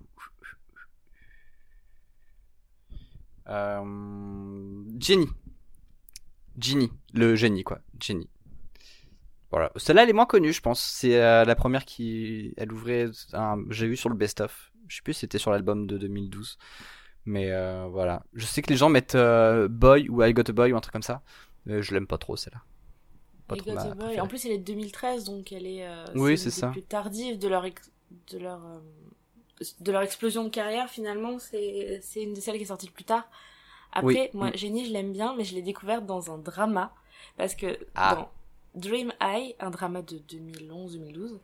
Euh... 3.48 4.84
Jenny. 5.00 5.28
Ginny, 6.58 6.92
le 7.14 7.36
génie, 7.36 7.64
quoi. 7.64 7.80
Jenny. 8.00 8.30
Voilà. 9.52 9.72
Celle-là, 9.76 10.04
elle 10.04 10.10
est 10.10 10.14
moins 10.14 10.26
connue, 10.28 10.54
je 10.54 10.62
pense. 10.62 10.80
C'est 10.82 11.20
euh, 11.22 11.44
la 11.46 11.56
première 11.56 11.86
qui. 11.86 12.54
Elle 12.58 12.72
ouvrait. 12.72 13.10
Un... 13.34 13.64
J'ai 13.70 13.88
vu 13.88 13.98
sur 13.98 14.10
le 14.10 14.16
best-of. 14.16 14.72
Je 14.88 14.98
sais 14.98 15.02
plus 15.02 15.14
si 15.14 15.22
c'était 15.22 15.38
sur 15.40 15.52
l'album 15.52 15.88
de 15.88 15.98
2012. 15.98 16.58
Mais 17.26 17.52
euh, 17.52 17.88
voilà. 17.90 18.24
Je 18.34 18.46
sais 18.46 18.62
que 18.62 18.70
les 18.70 18.78
gens 18.78 18.90
mettent 18.90 19.16
euh, 19.16 19.68
Boy 19.68 20.08
ou 20.10 20.24
I 20.24 20.34
Got 20.34 20.44
a 20.50 20.52
Boy 20.52 20.72
ou 20.74 20.78
un 20.78 20.82
truc 20.82 20.94
comme 20.94 21.02
ça. 21.04 21.22
Mais 21.66 21.82
je 21.82 21.94
l'aime 21.94 22.08
pas 22.08 22.18
trop, 22.18 22.36
celle-là. 22.36 22.62
Pas 23.48 23.56
trop 23.56 23.72
Got 23.72 23.78
a 23.80 23.96
Boy. 23.96 24.20
En 24.22 24.28
plus, 24.28 24.46
elle 24.46 24.52
est 24.54 24.58
de 24.60 24.64
2013, 24.64 25.24
donc 25.26 25.52
elle 25.52 25.66
est. 25.66 25.88
Oui, 26.16 26.38
c'est 26.38 26.52
ça. 26.52 26.68
plus 26.70 26.84
tardive 26.84 27.38
de 27.40 27.48
leur 27.48 27.66
ex- 27.66 27.92
de 28.32 28.38
leur 28.40 28.60
de 29.82 29.92
leur 29.92 30.02
explosion 30.04 30.44
de 30.46 30.50
carrière. 30.50 30.90
Finalement, 30.90 31.38
c'est 31.40 32.00
une 32.16 32.34
de 32.34 32.40
celles 32.40 32.56
qui 32.58 32.64
est 32.64 32.68
sortie 32.68 32.88
le 32.88 32.94
plus 32.94 33.04
tard. 33.04 33.28
Après, 33.92 34.06
Oui. 34.06 34.30
moi, 34.34 34.50
Mm. 34.52 34.56
Jenny, 34.58 34.86
je 34.86 34.94
l'aime 34.94 35.12
bien, 35.12 35.34
mais 35.36 35.44
je 35.44 35.56
l'ai 35.56 35.64
découverte 35.64 36.06
dans 36.06 36.32
un 36.32 36.38
drama 36.38 36.94
parce 37.38 37.56
que 37.56 37.78
Ah. 37.96 38.16
dans 38.16 38.30
Dream 38.76 39.14
High, 39.22 39.56
un 39.60 39.70
drama 39.70 40.02
de 40.02 40.18
2011-2012, 40.18 41.40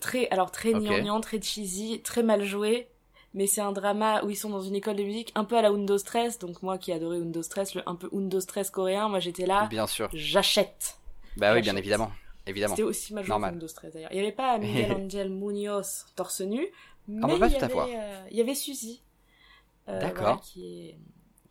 très 0.00 0.28
alors 0.30 0.50
très 0.50 0.74
Ok. 0.74 0.82
gnangnan, 0.82 1.20
très 1.20 1.40
cheesy, 1.40 2.00
très 2.02 2.22
mal 2.22 2.44
joué. 2.44 2.88
Mais 3.34 3.46
c'est 3.46 3.60
un 3.60 3.72
drama 3.72 4.22
où 4.24 4.30
ils 4.30 4.36
sont 4.36 4.48
dans 4.48 4.62
une 4.62 4.74
école 4.74 4.96
de 4.96 5.02
musique 5.02 5.32
un 5.34 5.44
peu 5.44 5.56
à 5.56 5.62
la 5.62 5.70
Windows 5.70 5.98
Stress, 5.98 6.38
donc 6.38 6.62
moi 6.62 6.78
qui 6.78 6.92
adorais 6.92 7.18
Windows 7.18 7.42
Stress, 7.42 7.74
le 7.74 7.86
un 7.86 7.94
peu 7.94 8.08
Windows 8.10 8.40
Stress 8.40 8.70
coréen, 8.70 9.08
moi 9.10 9.20
j'étais 9.20 9.44
là, 9.44 9.66
Bien 9.66 9.86
sûr. 9.86 10.08
j'achète. 10.14 10.96
Bah 11.36 11.52
oui, 11.52 11.60
bien 11.60 11.76
évidemment. 11.76 12.10
Évidemment. 12.46 12.74
C'était 12.74 12.88
aussi 12.88 13.12
mal 13.12 13.24
joué 13.24 13.36
que 13.36 13.40
Windows 13.42 13.66
13 13.68 13.92
d'ailleurs. 13.92 14.10
Il 14.12 14.14
n'y 14.14 14.22
avait 14.22 14.32
pas 14.34 14.56
Miguel 14.58 14.92
Angel 14.92 15.28
Munoz 15.30 16.06
torse 16.16 16.40
nu, 16.40 16.66
mais 17.06 17.34
il, 17.36 17.52
y 17.52 17.56
avait, 17.56 17.74
euh, 17.76 18.26
il 18.30 18.36
y 18.38 18.40
avait 18.40 18.54
Suzy. 18.54 19.02
euh, 19.88 20.00
D'accord. 20.00 20.22
voilà, 20.22 20.40
qui 20.42 20.88
est 20.88 20.96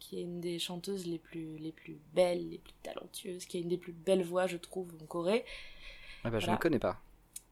qui 0.07 0.19
est 0.19 0.23
une 0.23 0.39
des 0.39 0.57
chanteuses 0.57 1.05
les 1.05 1.19
plus 1.19 1.57
les 1.57 1.73
plus 1.73 1.99
belles, 2.13 2.49
les 2.49 2.59
plus 2.59 2.73
talentueuses, 2.81 3.45
qui 3.45 3.57
a 3.57 3.59
une 3.59 3.67
des 3.67 3.77
plus 3.77 3.91
belles 3.91 4.23
voix 4.23 4.47
je 4.47 4.55
trouve 4.57 4.89
en 5.01 5.05
Corée. 5.05 5.43
Ah 6.23 6.29
bah, 6.29 6.39
je 6.39 6.49
ne 6.49 6.55
connais 6.55 6.79
pas. 6.79 6.97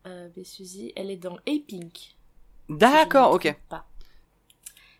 Euh, 0.08 0.30
mais 0.38 0.44
Suzy, 0.46 0.94
elle 0.96 1.12
est 1.12 1.18
dans 1.18 1.36
A-Pink. 1.48 2.16
D'accord, 2.70 3.42
si 3.42 3.50
ok. 3.50 3.58
pas. 3.70 3.86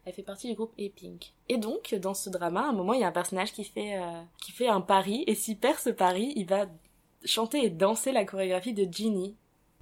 Elle 0.04 0.14
fait 0.14 0.24
partie 0.24 0.50
du 0.50 0.56
groupe 0.56 0.74
A-Pink. 0.80 1.34
Et 1.50 1.58
donc, 1.58 1.96
dans 1.96 2.14
ce 2.14 2.30
drama, 2.30 2.62
à 2.62 2.70
un 2.70 2.74
moment, 2.74 2.94
il 2.94 3.02
y 3.02 3.04
a 3.04 3.08
un 3.08 3.12
personnage 3.12 3.54
qui 3.54 3.64
fait, 3.64 3.98
euh, 3.98 4.22
qui 4.42 4.52
fait 4.52 4.68
un 4.68 4.82
pari, 4.82 5.24
et 5.28 5.34
s'il 5.36 5.58
perd 5.58 5.80
ce 5.80 5.90
pari, 5.90 6.34
il 6.36 6.46
va 6.46 6.68
chanter 7.24 7.64
et 7.64 7.70
danser 7.70 8.12
la 8.12 8.26
chorégraphie 8.26 8.74
de 8.74 8.92
Ginny. 8.92 9.36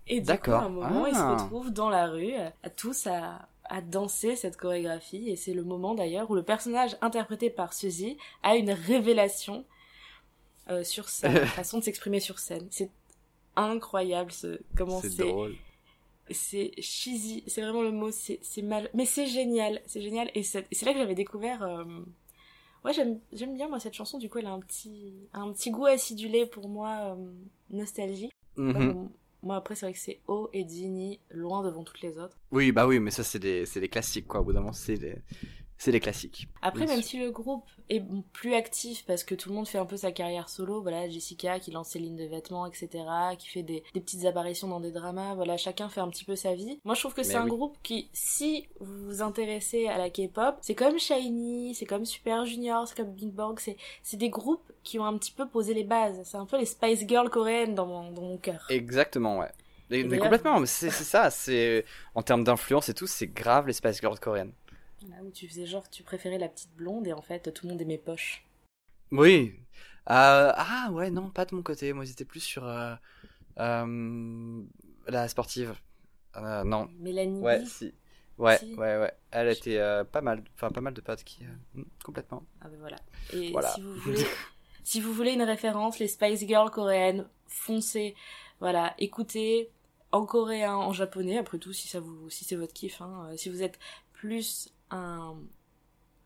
Et 0.08 0.22
du 0.22 0.38
coup, 0.38 0.52
à 0.52 0.60
un 0.64 0.70
moment, 0.70 1.08
ils 1.08 1.16
se 1.16 1.20
Ah. 1.20 1.34
retrouvent 1.36 1.72
dans 1.72 1.90
la 1.90 2.08
rue, 2.08 2.34
à 2.36 2.70
tous 2.70 3.08
à, 3.08 3.48
à 3.66 3.82
danser 3.82 4.36
cette 4.36 4.58
chorégraphie, 4.58 5.30
et 5.30 5.36
c'est 5.36 5.54
le 5.54 5.64
moment 5.64 5.96
d'ailleurs 5.96 6.30
où 6.30 6.36
le 6.36 6.44
personnage 6.44 6.98
interprété 7.02 7.50
par 7.50 7.74
Suzy 7.74 8.18
a 8.44 8.56
une 8.56 8.72
révélation 8.72 9.66
euh, 10.70 10.84
sur 10.84 11.10
sa 11.10 11.30
façon 11.48 11.80
de 11.80 11.84
s'exprimer 11.84 12.20
sur 12.20 12.40
scène. 12.40 12.68
C'est 12.72 12.90
incroyable 13.56 14.32
ce, 14.32 14.60
comment 14.76 15.00
C'est 15.02 15.10
c'est 15.10 15.24
drôle. 15.28 15.56
c'est 16.32 16.72
cheesy, 16.82 17.44
c'est 17.48 17.62
vraiment 17.62 17.82
le 17.84 17.92
mot, 17.92 18.12
c'est 18.12 18.40
c'est 18.42 18.62
mal, 18.62 18.90
mais 18.94 19.06
c'est 19.06 19.28
génial, 19.28 19.82
c'est 19.86 20.02
génial, 20.02 20.30
et 20.36 20.44
c'est 20.44 20.66
là 20.84 20.94
que 20.94 21.00
j'avais 21.00 21.16
découvert. 21.16 21.64
euh, 21.64 21.84
Ouais, 22.86 22.92
j'aime 22.94 23.20
j'aime 23.32 23.54
bien 23.54 23.70
moi 23.70 23.80
cette 23.80 23.94
chanson. 23.94 24.18
Du 24.18 24.30
coup, 24.30 24.40
elle 24.40 24.46
a 24.46 24.52
un 24.52 24.60
petit 24.60 25.14
un 25.32 25.54
petit 25.54 25.72
goût 25.72 25.86
acidulé 25.86 26.46
pour 26.46 26.68
moi, 26.68 27.16
euh, 27.16 27.32
nostalgie. 27.70 28.30
Mhm. 28.58 28.76
Euh, 28.76 28.94
moi 29.44 29.58
après, 29.58 29.76
c'est 29.76 29.86
vrai 29.86 29.94
que 29.94 30.00
c'est 30.00 30.22
O 30.28 30.50
et 30.54 30.68
Ginny 30.68 31.20
loin 31.30 31.64
devant 31.64 31.84
toutes 31.84 32.02
les 32.02 32.18
autres. 32.18 32.38
Oui, 32.52 32.72
bah 32.72 32.88
oui, 32.88 33.00
mais 33.00 33.12
ça, 33.12 33.24
c'est 33.24 33.40
des, 33.40 33.66
c'est 33.66 33.80
des 33.80 33.90
classiques, 33.90 34.28
quoi. 34.28 34.40
Au 34.40 34.44
bout 34.44 34.54
d'un 34.54 34.62
moment, 34.62 34.74
c'est 34.74 34.98
des, 34.98 35.18
c'est 35.78 35.92
des 35.92 36.00
classiques. 36.00 36.48
Après, 36.62 36.86
même 36.86 37.02
si 37.02 37.20
le 37.20 37.32
groupe 37.32 37.66
est 37.90 38.02
plus 38.32 38.54
actif 38.54 39.06
parce 39.06 39.24
que 39.24 39.36
tout 39.36 39.50
le 39.50 39.56
monde 39.56 39.68
fait 39.68 39.78
un 39.78 39.86
peu 39.86 39.98
sa 39.98 40.12
carrière 40.12 40.50
solo, 40.50 40.82
voilà, 40.82 41.10
Jessica 41.10 41.60
qui 41.60 41.72
lance 41.72 41.90
ses 41.90 42.00
lignes 42.00 42.16
de 42.16 42.26
vêtements, 42.26 42.66
etc., 42.66 42.90
qui 43.38 43.50
fait 43.50 43.64
des, 43.64 43.84
des 43.94 44.02
petites 44.02 44.26
apparitions 44.26 44.68
dans 44.68 44.80
des 44.80 44.92
dramas, 44.92 45.36
voilà, 45.36 45.58
chacun 45.58 45.90
fait 45.90 46.02
un 46.02 46.10
petit 46.10 46.26
peu 46.26 46.36
sa 46.36 46.56
vie. 46.56 46.80
Moi, 46.86 46.96
je 46.96 47.02
trouve 47.02 47.14
que 47.14 47.24
c'est 47.24 47.36
un 47.36 47.44
oui. 47.44 47.50
groupe 47.50 47.78
qui, 47.84 48.10
si 48.14 48.68
vous 48.80 49.06
vous 49.06 49.22
intéressez 49.22 49.88
à 49.88 49.98
la 49.98 50.10
K-pop, 50.10 50.56
c'est 50.62 50.76
comme 50.76 50.98
Shiny, 50.98 51.76
c'est 51.76 51.86
comme 51.86 52.06
Super 52.06 52.46
Junior, 52.46 52.88
c'est 52.88 52.96
comme 52.96 53.14
Big 53.14 53.32
Bang, 53.32 53.60
c'est, 53.60 53.78
c'est 54.04 54.18
des 54.18 54.30
groupes 54.30 54.72
qui 54.84 55.00
ont 55.00 55.06
un 55.06 55.18
petit 55.18 55.32
peu 55.32 55.48
posé 55.48 55.74
les 55.74 55.84
bases. 55.84 56.22
C'est 56.24 56.38
un 56.38 56.46
peu 56.46 56.58
les 56.58 56.66
Spice 56.66 57.06
Girls 57.08 57.30
coréennes 57.30 57.76
dans 57.76 57.86
mon, 57.86 58.12
dans 58.12 58.22
mon 58.22 58.38
cœur. 58.38 58.66
Exactement, 58.70 59.40
ouais. 59.40 59.52
Mais, 59.90 60.18
complètement, 60.18 60.60
mais 60.60 60.66
c'est 60.66 60.90
c'est 60.90 61.04
ça. 61.04 61.30
C'est 61.30 61.86
en 62.16 62.24
termes 62.24 62.44
d'influence 62.44 62.90
et 62.90 62.94
tout, 62.94 63.06
c'est 63.06 63.28
grave 63.28 63.68
les 63.68 63.74
Spice 63.74 64.00
Girls 64.00 64.20
coréennes. 64.20 64.54
Là 65.10 65.18
où 65.24 65.32
tu 65.32 65.48
faisais 65.48 65.66
genre, 65.66 65.90
tu 65.90 66.04
préférais 66.04 66.38
la 66.38 66.48
petite 66.50 66.74
blonde 66.76 67.08
et 67.08 67.14
en 67.14 67.22
fait, 67.22 67.54
tout 67.54 67.66
le 67.66 67.72
monde 67.74 67.82
aimait 67.82 67.98
poche. 67.98 68.46
Oui. 69.12 69.54
Euh, 70.10 70.52
ah 70.56 70.90
ouais, 70.92 71.10
non, 71.10 71.30
pas 71.30 71.46
de 71.46 71.56
mon 71.56 71.62
côté. 71.62 71.94
Moi, 71.94 72.06
j'étais 72.06 72.26
plus 72.26 72.40
sur 72.42 72.66
euh, 72.66 72.96
euh, 73.60 74.64
la 75.08 75.28
sportive. 75.28 75.76
Euh, 76.38 76.64
non. 76.64 76.90
Mélanie 77.00 77.42
Ouais, 77.42 77.64
si. 77.66 77.94
Ouais, 78.38 78.58
Si. 78.58 78.74
ouais, 78.74 78.98
ouais. 78.98 79.14
Elle 79.32 79.50
était 79.50 79.80
pas 80.12 80.22
mal, 80.22 80.44
enfin 80.56 80.72
pas 80.72 80.82
mal 80.82 80.94
de 80.94 81.02
potes 81.02 81.24
qui, 81.24 81.44
euh, 81.46 81.80
mm, 81.82 81.84
complètement. 82.04 82.44
Ah 82.62 82.68
ben 82.68 82.80
voilà. 82.80 82.98
Et 83.34 83.52
Voilà. 83.52 83.70
si 83.70 83.82
vous 83.82 83.94
voulez, 83.96 84.26
Si 84.84 85.00
vous 85.02 85.14
voulez 85.14 85.32
une 85.34 85.44
référence, 85.44 86.00
les 86.00 86.08
Spice 86.08 86.46
Girls 86.48 86.72
coréennes, 86.72 87.28
foncez. 87.48 88.16
Voilà, 88.60 88.96
écoutez 88.98 89.70
en 90.12 90.26
coréen, 90.26 90.76
en 90.76 90.92
japonais, 90.94 91.38
après 91.38 91.58
tout, 91.60 91.74
si 91.74 91.88
ça 91.88 92.00
vous, 92.00 92.30
si 92.30 92.44
c'est 92.44 92.56
votre 92.56 92.74
kiff, 92.74 93.02
hein. 93.02 93.30
Si 93.38 93.50
vous 93.50 93.64
êtes 93.64 93.80
plus 94.14 94.70
un, 94.92 95.36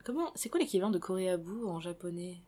comment, 0.03 0.31
c'est 0.35 0.49
quoi 0.49 0.59
l'équivalent 0.59 0.91
de 0.91 0.99
Koreabu 0.99 1.65
en 1.65 1.79
japonais? 1.79 2.41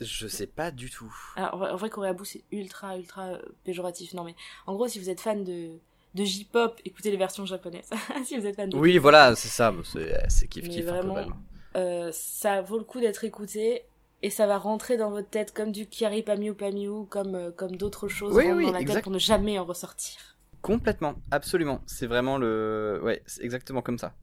Je 0.00 0.26
sais 0.26 0.48
pas 0.48 0.70
du 0.72 0.90
tout. 0.90 1.14
Alors, 1.36 1.54
en 1.62 1.76
vrai- 1.76 1.90
Koreabu, 1.90 2.24
c'est 2.24 2.42
ultra, 2.50 2.96
ultra 2.98 3.28
euh, 3.34 3.42
péjoratif. 3.64 4.14
Non, 4.14 4.24
mais 4.24 4.34
en 4.66 4.74
gros, 4.74 4.88
si 4.88 4.98
vous 4.98 5.08
êtes 5.10 5.20
fan 5.20 5.44
de, 5.44 5.78
de 6.14 6.24
J-pop, 6.24 6.80
écoutez 6.84 7.10
les 7.12 7.16
versions 7.16 7.46
japonaises. 7.46 7.90
si 8.24 8.36
vous 8.36 8.46
êtes 8.46 8.56
fan 8.56 8.68
de 8.68 8.76
Oui, 8.76 8.98
voilà, 8.98 9.36
c'est 9.36 9.48
ça, 9.48 9.72
c'est 9.84 10.28
c'est 10.28 10.48
kiff 10.48 10.68
kiff 10.68 10.88
un 10.88 10.94
peu, 11.00 11.08
vraiment, 11.08 11.36
euh, 11.76 12.10
ça 12.12 12.62
vaut 12.62 12.78
le 12.78 12.84
coup 12.84 13.00
d'être 13.00 13.22
écouté 13.24 13.84
et 14.22 14.30
ça 14.30 14.46
va 14.46 14.58
rentrer 14.58 14.96
dans 14.96 15.10
votre 15.10 15.28
tête 15.30 15.52
comme 15.54 15.70
du 15.72 15.86
Kiari 15.86 16.22
Pamiu 16.22 16.54
Pamiu, 16.54 17.06
comme, 17.08 17.34
euh, 17.36 17.50
comme 17.52 17.76
d'autres 17.76 18.08
choses 18.08 18.34
Oui, 18.36 18.44
oui, 18.50 18.64
dans 18.66 18.72
la 18.72 18.80
exact. 18.80 18.96
tête 18.96 19.04
pour 19.04 19.12
ne 19.12 19.18
jamais 19.20 19.58
en 19.58 19.64
ressortir. 19.64 20.36
Complètement, 20.62 21.14
absolument. 21.30 21.80
C'est 21.86 22.06
vraiment 22.06 22.38
le, 22.38 23.00
ouais, 23.02 23.22
c'est 23.26 23.42
exactement 23.42 23.82
comme 23.82 23.98
ça. 23.98 24.14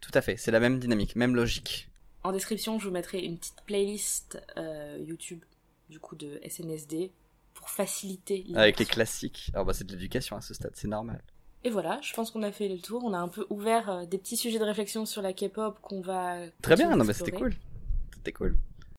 Tout 0.00 0.10
à 0.14 0.20
fait, 0.20 0.36
c'est 0.36 0.50
la 0.50 0.60
même 0.60 0.78
dynamique, 0.78 1.16
même 1.16 1.34
logique. 1.34 1.88
En 2.22 2.32
description, 2.32 2.78
je 2.78 2.86
vous 2.88 2.92
mettrai 2.92 3.20
une 3.20 3.38
petite 3.38 3.62
playlist 3.66 4.42
euh, 4.56 4.98
YouTube 5.00 5.44
du 5.88 6.00
coup 6.00 6.16
de 6.16 6.40
SNSD 6.48 7.10
pour 7.54 7.70
faciliter 7.70 8.44
Avec 8.54 8.78
les 8.78 8.84
classiques. 8.84 9.50
Alors 9.54 9.64
bah 9.64 9.72
c'est 9.72 9.86
de 9.86 9.92
l'éducation 9.92 10.36
à 10.36 10.40
ce 10.40 10.54
stade, 10.54 10.72
c'est 10.74 10.88
normal. 10.88 11.22
Et 11.64 11.70
voilà, 11.70 11.98
je 12.02 12.12
pense 12.14 12.30
qu'on 12.30 12.42
a 12.42 12.52
fait 12.52 12.68
le 12.68 12.78
tour. 12.78 13.04
On 13.04 13.12
a 13.12 13.18
un 13.18 13.28
peu 13.28 13.46
ouvert 13.50 13.90
euh, 13.90 14.06
des 14.06 14.18
petits 14.18 14.36
sujets 14.36 14.58
de 14.58 14.64
réflexion 14.64 15.06
sur 15.06 15.22
la 15.22 15.32
K-pop 15.32 15.78
qu'on 15.80 16.00
va. 16.00 16.38
Très 16.62 16.76
bien, 16.76 16.94
non 16.94 17.04
mais 17.04 17.12
c'était 17.12 17.32
cool. 17.32 17.54
C'était 18.14 18.32
cool. 18.32 18.56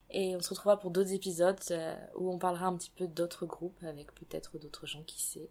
Et 0.10 0.36
on 0.36 0.42
se 0.42 0.50
retrouvera 0.50 0.80
pour 0.80 0.92
d'autres 0.92 1.14
épisodes 1.14 1.60
euh, 1.72 1.96
où 2.16 2.32
on 2.32 2.38
parlera 2.38 2.68
un 2.68 2.78
petit 2.78 2.92
peu 2.96 3.08
d'autres 3.08 3.46
groupes 3.46 3.84
avec 3.84 4.14
peut-être 4.16 4.58
d'autres 4.58 4.86
gens 4.86 5.04
qui 5.04 5.22
sait. 5.22 5.50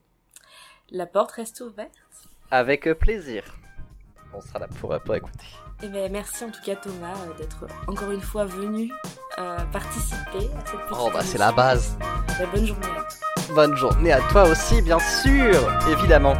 La 0.90 1.06
porte 1.06 1.32
reste 1.32 1.60
ouverte. 1.60 1.92
Avec 2.50 2.88
plaisir. 2.98 3.44
On 4.32 4.40
sera 4.40 4.58
là 4.58 4.68
pour, 4.80 4.98
pour 5.00 5.14
écouter. 5.14 5.38
Et 5.82 5.88
ben 5.88 6.10
merci 6.10 6.44
en 6.44 6.50
tout 6.50 6.60
cas 6.64 6.74
Thomas 6.76 7.12
euh, 7.12 7.36
d'être 7.38 7.66
encore 7.86 8.10
une 8.10 8.20
fois 8.20 8.46
venu 8.46 8.90
euh, 9.38 9.58
participer 9.72 10.16
à 10.38 10.66
cette 10.66 10.80
petite 10.80 10.98
Oh 10.98 11.10
bah 11.12 11.20
c'est 11.22 11.38
la 11.38 11.52
base. 11.52 11.98
Ben, 12.38 12.48
bonne 12.52 12.66
journée 12.66 12.86
à 12.86 13.02
toi. 13.02 13.54
Bonne 13.54 13.76
journée 13.76 14.12
à 14.12 14.20
toi 14.22 14.48
aussi, 14.48 14.82
bien 14.82 14.98
sûr, 14.98 15.72
évidemment. 15.88 16.34